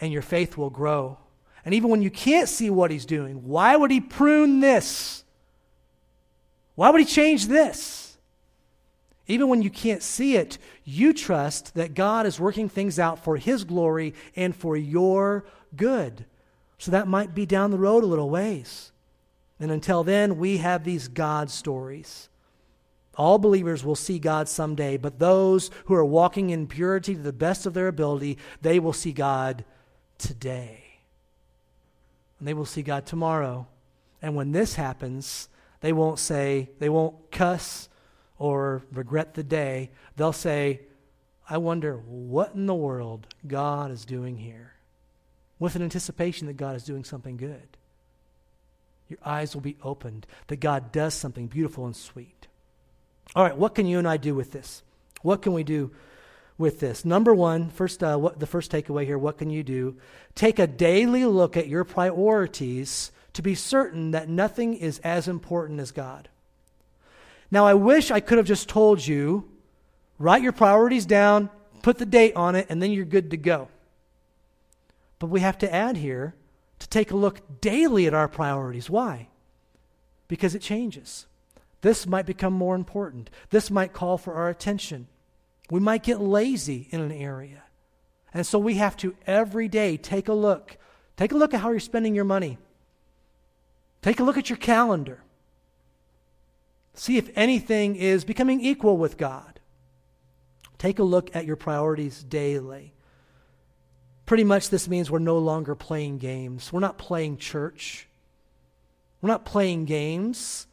and 0.00 0.10
your 0.10 0.22
faith 0.22 0.56
will 0.56 0.70
grow. 0.70 1.18
And 1.66 1.74
even 1.74 1.90
when 1.90 2.00
you 2.00 2.12
can't 2.12 2.48
see 2.48 2.70
what 2.70 2.92
he's 2.92 3.04
doing, 3.04 3.48
why 3.48 3.74
would 3.74 3.90
he 3.90 4.00
prune 4.00 4.60
this? 4.60 5.24
Why 6.76 6.90
would 6.90 7.00
he 7.00 7.06
change 7.06 7.48
this? 7.48 8.16
Even 9.26 9.48
when 9.48 9.62
you 9.62 9.70
can't 9.70 10.00
see 10.00 10.36
it, 10.36 10.58
you 10.84 11.12
trust 11.12 11.74
that 11.74 11.94
God 11.94 12.24
is 12.24 12.38
working 12.38 12.68
things 12.68 13.00
out 13.00 13.24
for 13.24 13.36
his 13.36 13.64
glory 13.64 14.14
and 14.36 14.54
for 14.54 14.76
your 14.76 15.44
good. 15.74 16.24
So 16.78 16.92
that 16.92 17.08
might 17.08 17.34
be 17.34 17.46
down 17.46 17.72
the 17.72 17.78
road 17.78 18.04
a 18.04 18.06
little 18.06 18.30
ways. 18.30 18.92
And 19.58 19.72
until 19.72 20.04
then, 20.04 20.38
we 20.38 20.58
have 20.58 20.84
these 20.84 21.08
God 21.08 21.50
stories. 21.50 22.28
All 23.16 23.38
believers 23.38 23.84
will 23.84 23.96
see 23.96 24.20
God 24.20 24.48
someday, 24.48 24.98
but 24.98 25.18
those 25.18 25.72
who 25.86 25.94
are 25.94 26.04
walking 26.04 26.50
in 26.50 26.68
purity 26.68 27.16
to 27.16 27.22
the 27.22 27.32
best 27.32 27.66
of 27.66 27.74
their 27.74 27.88
ability, 27.88 28.38
they 28.62 28.78
will 28.78 28.92
see 28.92 29.12
God 29.12 29.64
today. 30.18 30.85
And 32.38 32.46
they 32.46 32.54
will 32.54 32.66
see 32.66 32.82
God 32.82 33.06
tomorrow. 33.06 33.66
And 34.22 34.34
when 34.34 34.52
this 34.52 34.74
happens, 34.74 35.48
they 35.80 35.92
won't 35.92 36.18
say, 36.18 36.70
they 36.78 36.88
won't 36.88 37.30
cuss 37.30 37.88
or 38.38 38.82
regret 38.92 39.34
the 39.34 39.44
day. 39.44 39.90
They'll 40.16 40.32
say, 40.32 40.80
I 41.48 41.58
wonder 41.58 41.96
what 41.96 42.54
in 42.54 42.66
the 42.66 42.74
world 42.74 43.26
God 43.46 43.90
is 43.90 44.04
doing 44.04 44.36
here 44.36 44.72
with 45.58 45.76
an 45.76 45.82
anticipation 45.82 46.46
that 46.48 46.56
God 46.56 46.76
is 46.76 46.84
doing 46.84 47.04
something 47.04 47.36
good. 47.36 47.76
Your 49.08 49.20
eyes 49.24 49.54
will 49.54 49.62
be 49.62 49.76
opened 49.82 50.26
that 50.48 50.56
God 50.56 50.90
does 50.90 51.14
something 51.14 51.46
beautiful 51.46 51.86
and 51.86 51.94
sweet. 51.94 52.48
All 53.34 53.44
right, 53.44 53.56
what 53.56 53.74
can 53.74 53.86
you 53.86 53.98
and 53.98 54.08
I 54.08 54.16
do 54.16 54.34
with 54.34 54.52
this? 54.52 54.82
What 55.22 55.42
can 55.42 55.52
we 55.52 55.64
do 55.64 55.92
with 56.58 56.80
this? 56.80 57.04
Number 57.04 57.34
one, 57.34 57.70
first, 57.70 58.02
uh, 58.02 58.16
what, 58.16 58.40
the 58.40 58.46
first 58.46 58.70
takeaway 58.70 59.04
here, 59.04 59.18
what 59.18 59.38
can 59.38 59.50
you 59.50 59.62
do? 59.62 59.96
Take 60.34 60.58
a 60.58 60.66
daily 60.66 61.24
look 61.24 61.56
at 61.56 61.68
your 61.68 61.84
priorities 61.84 63.12
to 63.34 63.42
be 63.42 63.54
certain 63.54 64.12
that 64.12 64.28
nothing 64.28 64.74
is 64.74 64.98
as 65.00 65.28
important 65.28 65.80
as 65.80 65.92
God. 65.92 66.28
Now, 67.50 67.66
I 67.66 67.74
wish 67.74 68.10
I 68.10 68.20
could 68.20 68.38
have 68.38 68.46
just 68.46 68.68
told 68.68 69.06
you 69.06 69.48
write 70.18 70.42
your 70.42 70.52
priorities 70.52 71.06
down, 71.06 71.50
put 71.82 71.98
the 71.98 72.06
date 72.06 72.34
on 72.34 72.54
it, 72.54 72.66
and 72.68 72.82
then 72.82 72.90
you're 72.90 73.04
good 73.04 73.30
to 73.30 73.36
go. 73.36 73.68
But 75.18 75.28
we 75.28 75.40
have 75.40 75.58
to 75.58 75.72
add 75.72 75.96
here 75.96 76.34
to 76.78 76.88
take 76.88 77.10
a 77.10 77.16
look 77.16 77.60
daily 77.60 78.06
at 78.06 78.14
our 78.14 78.28
priorities. 78.28 78.90
Why? 78.90 79.28
Because 80.28 80.54
it 80.54 80.62
changes. 80.62 81.26
This 81.82 82.06
might 82.06 82.26
become 82.26 82.52
more 82.52 82.74
important. 82.74 83.30
This 83.50 83.70
might 83.70 83.92
call 83.92 84.18
for 84.18 84.34
our 84.34 84.48
attention. 84.48 85.06
We 85.70 85.80
might 85.80 86.02
get 86.02 86.20
lazy 86.20 86.88
in 86.90 87.00
an 87.00 87.12
area. 87.12 87.62
And 88.32 88.46
so 88.46 88.58
we 88.58 88.74
have 88.74 88.96
to 88.98 89.16
every 89.26 89.68
day 89.68 89.96
take 89.96 90.28
a 90.28 90.34
look. 90.34 90.76
Take 91.16 91.32
a 91.32 91.36
look 91.36 91.54
at 91.54 91.60
how 91.60 91.70
you're 91.70 91.80
spending 91.80 92.14
your 92.14 92.24
money. 92.24 92.58
Take 94.02 94.20
a 94.20 94.24
look 94.24 94.36
at 94.36 94.50
your 94.50 94.58
calendar. 94.58 95.22
See 96.94 97.16
if 97.16 97.30
anything 97.36 97.96
is 97.96 98.24
becoming 98.24 98.60
equal 98.60 98.96
with 98.96 99.16
God. 99.16 99.60
Take 100.78 100.98
a 100.98 101.04
look 101.04 101.34
at 101.34 101.46
your 101.46 101.56
priorities 101.56 102.22
daily. 102.22 102.92
Pretty 104.26 104.44
much, 104.44 104.70
this 104.70 104.88
means 104.88 105.10
we're 105.10 105.18
no 105.18 105.38
longer 105.38 105.74
playing 105.74 106.18
games. 106.18 106.72
We're 106.72 106.80
not 106.80 106.98
playing 106.98 107.38
church. 107.38 108.08
We're 109.20 109.28
not 109.28 109.44
playing 109.44 109.84
games. 109.86 110.66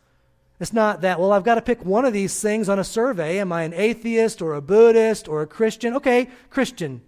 It's 0.64 0.72
not 0.72 1.02
that, 1.02 1.20
well, 1.20 1.34
I've 1.34 1.44
got 1.44 1.56
to 1.56 1.62
pick 1.62 1.84
one 1.84 2.06
of 2.06 2.14
these 2.14 2.42
things 2.42 2.70
on 2.70 2.80
a 2.80 2.86
survey. 2.86 3.38
Am 3.38 3.52
I 3.52 3.64
an 3.64 3.74
atheist 3.74 4.42
or 4.42 4.54
a 4.54 4.62
Buddhist 4.62 5.28
or 5.28 5.42
a 5.42 5.46
Christian? 5.46 5.94
Okay, 5.94 6.30
Christian. 6.50 7.02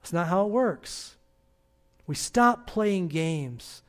That's 0.00 0.12
not 0.12 0.28
how 0.28 0.46
it 0.46 0.50
works. 0.50 1.16
We 2.06 2.14
stop 2.14 2.68
playing 2.68 3.08
games. 3.08 3.82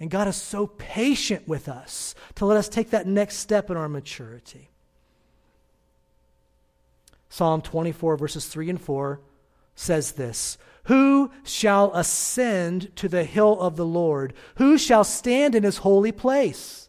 And 0.00 0.08
God 0.10 0.26
is 0.26 0.36
so 0.36 0.68
patient 0.68 1.46
with 1.46 1.68
us 1.68 2.14
to 2.36 2.46
let 2.46 2.56
us 2.56 2.66
take 2.66 2.88
that 2.90 3.06
next 3.06 3.36
step 3.36 3.68
in 3.68 3.76
our 3.76 3.90
maturity. 3.90 4.70
Psalm 7.28 7.60
24, 7.60 8.16
verses 8.16 8.46
3 8.46 8.70
and 8.70 8.80
4 8.80 9.20
says 9.74 10.12
this 10.12 10.56
Who 10.84 11.30
shall 11.44 11.92
ascend 11.92 12.96
to 12.96 13.06
the 13.06 13.24
hill 13.24 13.60
of 13.60 13.76
the 13.76 13.84
Lord? 13.84 14.32
Who 14.54 14.78
shall 14.78 15.04
stand 15.04 15.54
in 15.54 15.62
his 15.62 15.76
holy 15.76 16.10
place? 16.10 16.86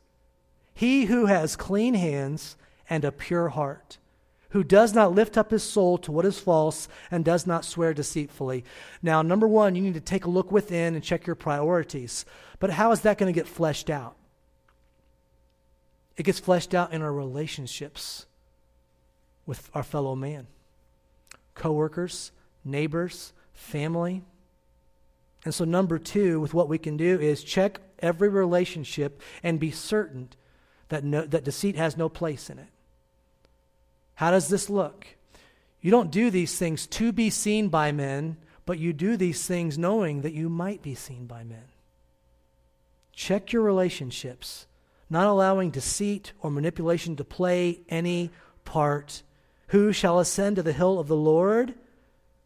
He 0.74 1.06
who 1.06 1.26
has 1.28 1.56
clean 1.56 1.94
hands 1.94 2.56
and 2.90 3.06
a 3.06 3.12
pure 3.12 3.50
heart, 3.50 3.98
who 4.50 4.64
does 4.64 4.94
not 4.94 5.14
lift 5.14 5.38
up 5.38 5.52
his 5.52 5.64
soul 5.64 5.98
to 6.00 6.12
what 6.12 6.26
is 6.26 6.40
false 6.40 6.88
and 7.10 7.24
does 7.24 7.48
not 7.48 7.66
swear 7.66 7.94
deceitfully. 7.94 8.66
Now, 9.02 9.22
number 9.22 9.48
one, 9.48 9.76
you 9.76 9.82
need 9.82 9.94
to 9.94 10.02
take 10.02 10.26
a 10.26 10.30
look 10.30 10.52
within 10.52 10.94
and 10.94 11.04
check 11.04 11.26
your 11.26 11.36
priorities. 11.36 12.26
But 12.60 12.72
how 12.72 12.92
is 12.92 13.02
that 13.02 13.18
going 13.18 13.34
to 13.34 13.38
get 13.38 13.48
fleshed 13.48 13.90
out? 13.90 14.16
It 16.18 16.24
gets 16.24 16.40
fleshed 16.40 16.74
out 16.74 16.94
in 16.94 17.02
our 17.02 17.14
relationships 17.14 18.26
with 19.46 19.70
our 19.74 19.84
fellow 19.84 20.16
man, 20.16 20.48
coworkers, 21.56 22.32
neighbors, 22.64 23.34
family. 23.54 24.24
And 25.46 25.54
so, 25.54 25.66
number 25.66 25.98
two, 25.98 26.40
with 26.40 26.54
what 26.54 26.70
we 26.70 26.78
can 26.78 26.98
do 26.98 27.20
is 27.20 27.44
check 27.44 27.80
every 28.00 28.30
relationship 28.30 29.22
and 29.42 29.60
be 29.60 29.72
certain 29.72 30.30
that, 30.92 31.04
no, 31.06 31.26
that 31.26 31.46
deceit 31.46 31.78
has 31.78 31.98
no 31.98 32.10
place 32.10 32.50
in 32.50 32.60
it. 32.60 32.68
How 34.16 34.30
does 34.30 34.50
this 34.50 34.70
look? 34.70 35.08
You 35.80 35.90
don't 35.90 36.12
do 36.12 36.30
these 36.30 36.58
things 36.58 36.86
to 36.88 37.12
be 37.12 37.30
seen 37.30 37.70
by 37.70 37.92
men, 37.92 38.38
but 38.66 38.78
you 38.78 38.94
do 38.94 39.18
these 39.18 39.48
things 39.48 39.78
knowing 39.78 40.22
that 40.22 40.34
you 40.34 40.50
might 40.50 40.82
be 40.82 40.94
seen 40.94 41.26
by 41.26 41.44
men. 41.44 41.64
Check 43.14 43.54
your 43.54 43.64
relationships, 43.64 44.68
not 45.10 45.28
allowing 45.28 45.72
deceit 45.72 46.34
or 46.42 46.52
manipulation 46.52 47.16
to 47.16 47.24
play 47.24 47.80
any 47.90 48.30
part. 48.66 49.24
Who 49.68 49.94
shall 49.94 50.20
ascend 50.20 50.58
to 50.58 50.64
the 50.64 50.74
hill 50.74 51.00
of 51.00 51.08
the 51.08 51.16
Lord? 51.16 51.74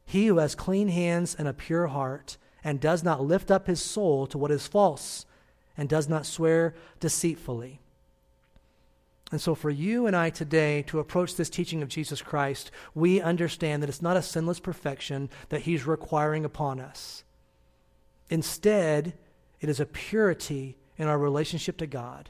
He 0.05 0.27
who 0.27 0.37
has 0.37 0.53
clean 0.53 0.89
hands 0.89 1.35
and 1.35 1.47
a 1.47 1.53
pure 1.53 1.87
heart, 1.87 2.37
and 2.63 2.79
does 2.79 3.03
not 3.03 3.23
lift 3.23 3.49
up 3.49 3.65
his 3.65 3.81
soul 3.81 4.27
to 4.27 4.37
what 4.37 4.51
is 4.51 4.67
false, 4.67 5.25
and 5.75 5.89
does 5.89 6.07
not 6.07 6.27
swear 6.27 6.75
deceitfully. 6.99 7.79
And 9.31 9.41
so, 9.41 9.55
for 9.55 9.71
you 9.71 10.05
and 10.05 10.15
I 10.15 10.29
today 10.29 10.83
to 10.83 10.99
approach 10.99 11.35
this 11.35 11.49
teaching 11.49 11.81
of 11.81 11.89
Jesus 11.89 12.21
Christ, 12.21 12.69
we 12.93 13.19
understand 13.19 13.81
that 13.81 13.89
it's 13.89 14.01
not 14.01 14.17
a 14.17 14.21
sinless 14.21 14.59
perfection 14.59 15.29
that 15.49 15.61
He's 15.61 15.87
requiring 15.87 16.45
upon 16.45 16.79
us. 16.79 17.23
Instead, 18.29 19.13
it 19.61 19.69
is 19.69 19.79
a 19.79 19.85
purity 19.85 20.77
in 20.97 21.07
our 21.07 21.17
relationship 21.17 21.77
to 21.77 21.87
God, 21.87 22.29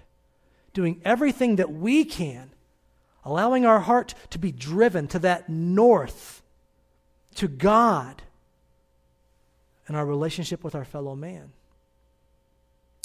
doing 0.73 1.01
everything 1.03 1.57
that 1.57 1.71
we 1.71 2.05
can, 2.05 2.51
allowing 3.23 3.65
our 3.65 3.81
heart 3.81 4.13
to 4.29 4.39
be 4.39 4.51
driven 4.51 5.07
to 5.09 5.19
that 5.19 5.49
north, 5.49 6.41
to 7.35 7.47
God, 7.47 8.23
and 9.87 9.97
our 9.97 10.05
relationship 10.05 10.63
with 10.63 10.75
our 10.75 10.85
fellow 10.85 11.15
man. 11.15 11.51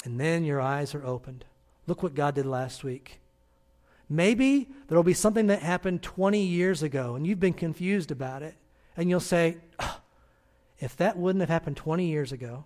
And 0.03 0.19
then 0.19 0.43
your 0.43 0.61
eyes 0.61 0.95
are 0.95 1.05
opened. 1.05 1.45
Look 1.87 2.01
what 2.01 2.15
God 2.15 2.35
did 2.35 2.45
last 2.45 2.83
week. 2.83 3.20
Maybe 4.11 4.67
there 4.87 4.97
will 4.97 5.03
be 5.03 5.13
something 5.13 5.47
that 5.47 5.61
happened 5.61 6.03
20 6.03 6.43
years 6.43 6.83
ago 6.83 7.15
and 7.15 7.25
you've 7.25 7.39
been 7.39 7.53
confused 7.53 8.11
about 8.11 8.43
it. 8.43 8.55
And 8.97 9.09
you'll 9.09 9.21
say, 9.21 9.59
oh, 9.79 10.01
if 10.79 10.97
that 10.97 11.15
wouldn't 11.15 11.39
have 11.39 11.49
happened 11.49 11.77
20 11.77 12.05
years 12.07 12.33
ago, 12.33 12.65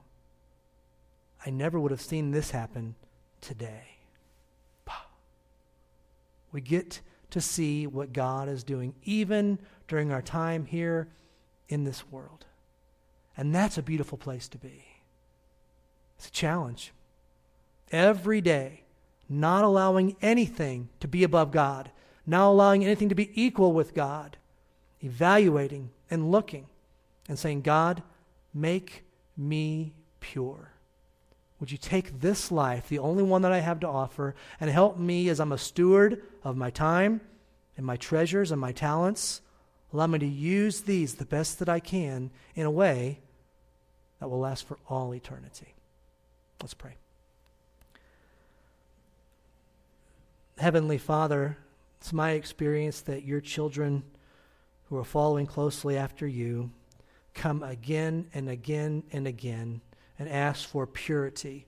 I 1.46 1.52
never 1.52 1.80
would 1.80 1.92
have 1.92 2.02
seen 2.02 2.32
this 2.32 2.50
happen 2.50 2.96
today. 3.42 3.84
We 6.52 6.62
get 6.62 7.02
to 7.30 7.42
see 7.42 7.86
what 7.86 8.12
God 8.12 8.50
is 8.50 8.64
doing, 8.64 8.96
even 9.04 9.60
during 9.88 10.12
our 10.12 10.24
time 10.24 10.66
here 10.66 11.10
in 11.70 11.84
this 11.84 12.10
world. 12.10 12.46
And 13.38 13.54
that's 13.54 13.78
a 13.78 13.84
beautiful 13.84 14.18
place 14.18 14.48
to 14.48 14.58
be. 14.58 14.86
It's 16.18 16.30
a 16.30 16.32
challenge. 16.32 16.92
Every 17.92 18.42
day, 18.42 18.85
not 19.28 19.64
allowing 19.64 20.16
anything 20.22 20.90
to 21.00 21.08
be 21.08 21.24
above 21.24 21.52
God, 21.52 21.92
not 22.26 22.50
allowing 22.50 22.84
anything 22.84 23.10
to 23.10 23.16
be 23.16 23.32
equal 23.42 23.74
with 23.74 23.94
God, 23.94 24.38
evaluating 25.02 25.90
and 26.10 26.32
looking 26.32 26.68
and 27.28 27.38
saying, 27.38 27.62
God, 27.62 28.04
make 28.54 29.04
me 29.38 29.94
pure. 30.20 30.72
Would 31.60 31.72
you 31.72 31.78
take 31.78 32.20
this 32.20 32.52
life, 32.52 32.90
the 32.90 33.00
only 33.00 33.24
one 33.24 33.42
that 33.44 33.52
I 33.52 33.60
have 33.60 33.80
to 33.80 33.88
offer, 33.88 34.36
and 34.60 34.70
help 34.70 34.98
me 34.98 35.30
as 35.30 35.40
I'm 35.40 35.52
a 35.52 35.58
steward 35.58 36.22
of 36.44 36.58
my 36.58 36.70
time 36.70 37.22
and 37.78 37.86
my 37.86 37.96
treasures 37.96 38.52
and 38.52 38.60
my 38.60 38.72
talents? 38.72 39.42
Allow 39.94 40.08
me 40.08 40.20
to 40.20 40.26
use 40.26 40.82
these 40.82 41.16
the 41.16 41.26
best 41.26 41.60
that 41.60 41.70
I 41.70 41.80
can 41.80 42.32
in 42.56 42.66
a 42.66 42.72
way 42.72 43.20
that 44.20 44.30
will 44.30 44.40
last 44.40 44.68
for 44.68 44.78
all 44.90 45.14
eternity. 45.14 45.76
Let's 46.62 46.74
pray. 46.74 46.96
Heavenly 50.58 50.98
Father, 50.98 51.58
it's 52.00 52.14
my 52.14 52.32
experience 52.32 53.02
that 53.02 53.26
your 53.26 53.42
children 53.42 54.04
who 54.86 54.98
are 54.98 55.04
following 55.04 55.46
closely 55.46 55.98
after 55.98 56.26
you 56.26 56.72
come 57.34 57.62
again 57.62 58.30
and 58.34 58.48
again 58.48 59.04
and 59.12 59.28
again 59.28 59.82
and 60.18 60.30
ask 60.30 60.68
for 60.68 60.88
purity, 60.88 61.66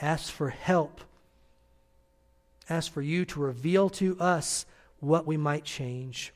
ask 0.00 0.32
for 0.32 0.48
help, 0.48 1.00
ask 2.68 2.92
for 2.92 3.02
you 3.02 3.24
to 3.24 3.38
reveal 3.38 3.88
to 3.90 4.18
us 4.18 4.66
what 4.98 5.26
we 5.26 5.36
might 5.36 5.62
change, 5.62 6.32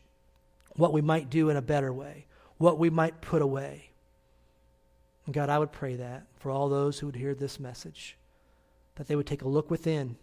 what 0.76 0.92
we 0.92 1.01
might 1.01 1.28
do 1.28 1.51
in 1.51 1.57
a 1.57 1.62
better 1.62 1.92
way, 1.92 2.26
what 2.59 2.78
we 2.78 2.90
might 2.90 3.20
put 3.20 3.42
away. 3.42 3.90
God, 5.28 5.49
I 5.49 5.59
would 5.59 5.72
pray 5.72 5.96
that 5.96 6.26
for 6.36 6.53
all 6.53 6.68
those 6.68 7.01
who 7.01 7.07
would 7.07 7.16
hear 7.16 7.34
this 7.34 7.59
message, 7.59 8.16
that 8.94 9.09
they 9.09 9.16
would 9.16 9.26
take 9.26 9.42
a 9.42 9.49
look 9.49 9.68
within 9.68 10.16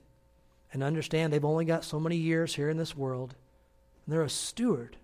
and 0.74 0.84
understand 0.84 1.32
they've 1.32 1.46
only 1.46 1.66
got 1.66 1.84
so 1.84 2.00
many 2.00 2.18
years 2.18 2.56
here 2.56 2.70
in 2.70 2.78
this 2.78 2.96
world, 2.96 3.36
and 4.06 4.14
they're 4.14 4.24
a 4.24 4.30
steward 4.30 4.98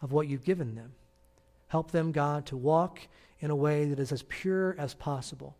of 0.00 0.12
what 0.12 0.28
you've 0.28 0.44
given 0.44 0.74
them. 0.74 0.92
Help 1.68 1.90
them, 1.90 2.12
God, 2.12 2.46
to 2.46 2.56
walk 2.56 3.00
in 3.40 3.50
a 3.50 3.56
way 3.56 3.84
that 3.84 3.98
is 3.98 4.12
as 4.12 4.22
pure 4.22 4.74
as 4.78 4.94
possible. 4.94 5.56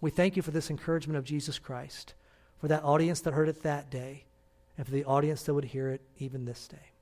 We 0.00 0.10
thank 0.10 0.36
you 0.36 0.42
for 0.42 0.50
this 0.50 0.70
encouragement 0.70 1.18
of 1.18 1.24
Jesus 1.24 1.58
Christ, 1.58 2.14
for 2.58 2.68
that 2.68 2.84
audience 2.84 3.20
that 3.20 3.34
heard 3.34 3.48
it 3.48 3.62
that 3.62 3.90
day, 3.90 4.24
and 4.76 4.86
for 4.86 4.92
the 4.92 5.04
audience 5.04 5.42
that 5.42 5.54
would 5.54 5.64
hear 5.64 5.88
it 5.88 6.02
even 6.18 6.44
this 6.44 6.68
day. 6.68 6.92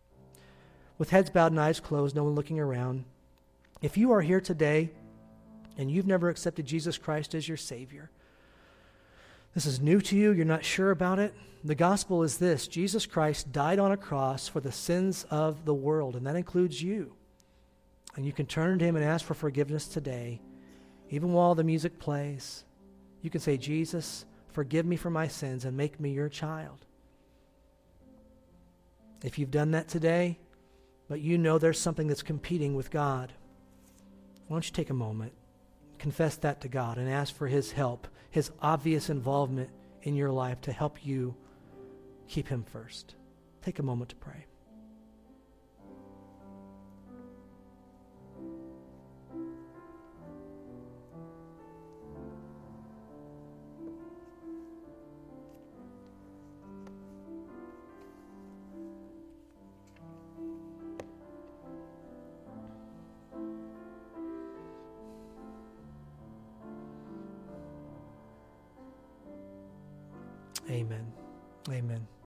With 0.98 1.10
heads 1.10 1.30
bowed 1.30 1.52
and 1.52 1.60
eyes 1.60 1.80
closed, 1.80 2.14
no 2.14 2.24
one 2.24 2.34
looking 2.34 2.60
around, 2.60 3.04
if 3.82 3.96
you 3.96 4.12
are 4.12 4.22
here 4.22 4.40
today 4.40 4.90
and 5.76 5.90
you've 5.90 6.06
never 6.06 6.28
accepted 6.28 6.66
Jesus 6.66 6.96
Christ 6.96 7.34
as 7.34 7.48
your 7.48 7.56
Savior, 7.56 8.10
this 9.54 9.66
is 9.66 9.80
new 9.80 10.00
to 10.00 10.16
you, 10.16 10.32
you're 10.32 10.44
not 10.44 10.64
sure 10.64 10.90
about 10.90 11.18
it. 11.18 11.32
The 11.62 11.74
gospel 11.74 12.22
is 12.22 12.38
this 12.38 12.66
Jesus 12.66 13.06
Christ 13.06 13.52
died 13.52 13.78
on 13.78 13.92
a 13.92 13.96
cross 13.96 14.48
for 14.48 14.60
the 14.60 14.72
sins 14.72 15.24
of 15.30 15.64
the 15.64 15.74
world, 15.74 16.16
and 16.16 16.26
that 16.26 16.36
includes 16.36 16.82
you. 16.82 17.14
And 18.16 18.26
you 18.26 18.32
can 18.32 18.46
turn 18.46 18.78
to 18.78 18.84
Him 18.84 18.96
and 18.96 19.04
ask 19.04 19.24
for 19.24 19.34
forgiveness 19.34 19.86
today, 19.86 20.40
even 21.08 21.32
while 21.32 21.54
the 21.54 21.64
music 21.64 21.98
plays. 21.98 22.64
You 23.22 23.30
can 23.30 23.40
say, 23.40 23.56
Jesus, 23.56 24.26
forgive 24.52 24.84
me 24.84 24.96
for 24.96 25.10
my 25.10 25.28
sins 25.28 25.64
and 25.64 25.76
make 25.76 25.98
me 25.98 26.10
your 26.10 26.28
child. 26.28 26.84
If 29.22 29.38
you've 29.38 29.50
done 29.50 29.70
that 29.70 29.88
today, 29.88 30.38
but 31.08 31.20
you 31.20 31.38
know 31.38 31.58
there's 31.58 31.80
something 31.80 32.08
that's 32.08 32.22
competing 32.22 32.74
with 32.74 32.90
God, 32.90 33.32
why 34.46 34.56
don't 34.56 34.66
you 34.66 34.72
take 34.72 34.90
a 34.90 34.94
moment, 34.94 35.32
confess 36.04 36.36
that 36.36 36.60
to 36.60 36.68
God, 36.68 36.98
and 36.98 37.08
ask 37.08 37.34
for 37.34 37.48
His 37.48 37.72
help 37.72 38.06
his 38.34 38.50
obvious 38.60 39.10
involvement 39.10 39.70
in 40.02 40.16
your 40.16 40.32
life 40.32 40.60
to 40.60 40.72
help 40.72 41.06
you 41.06 41.36
keep 42.26 42.48
him 42.48 42.64
first. 42.64 43.14
Take 43.62 43.78
a 43.78 43.82
moment 43.84 44.10
to 44.10 44.16
pray. 44.16 44.44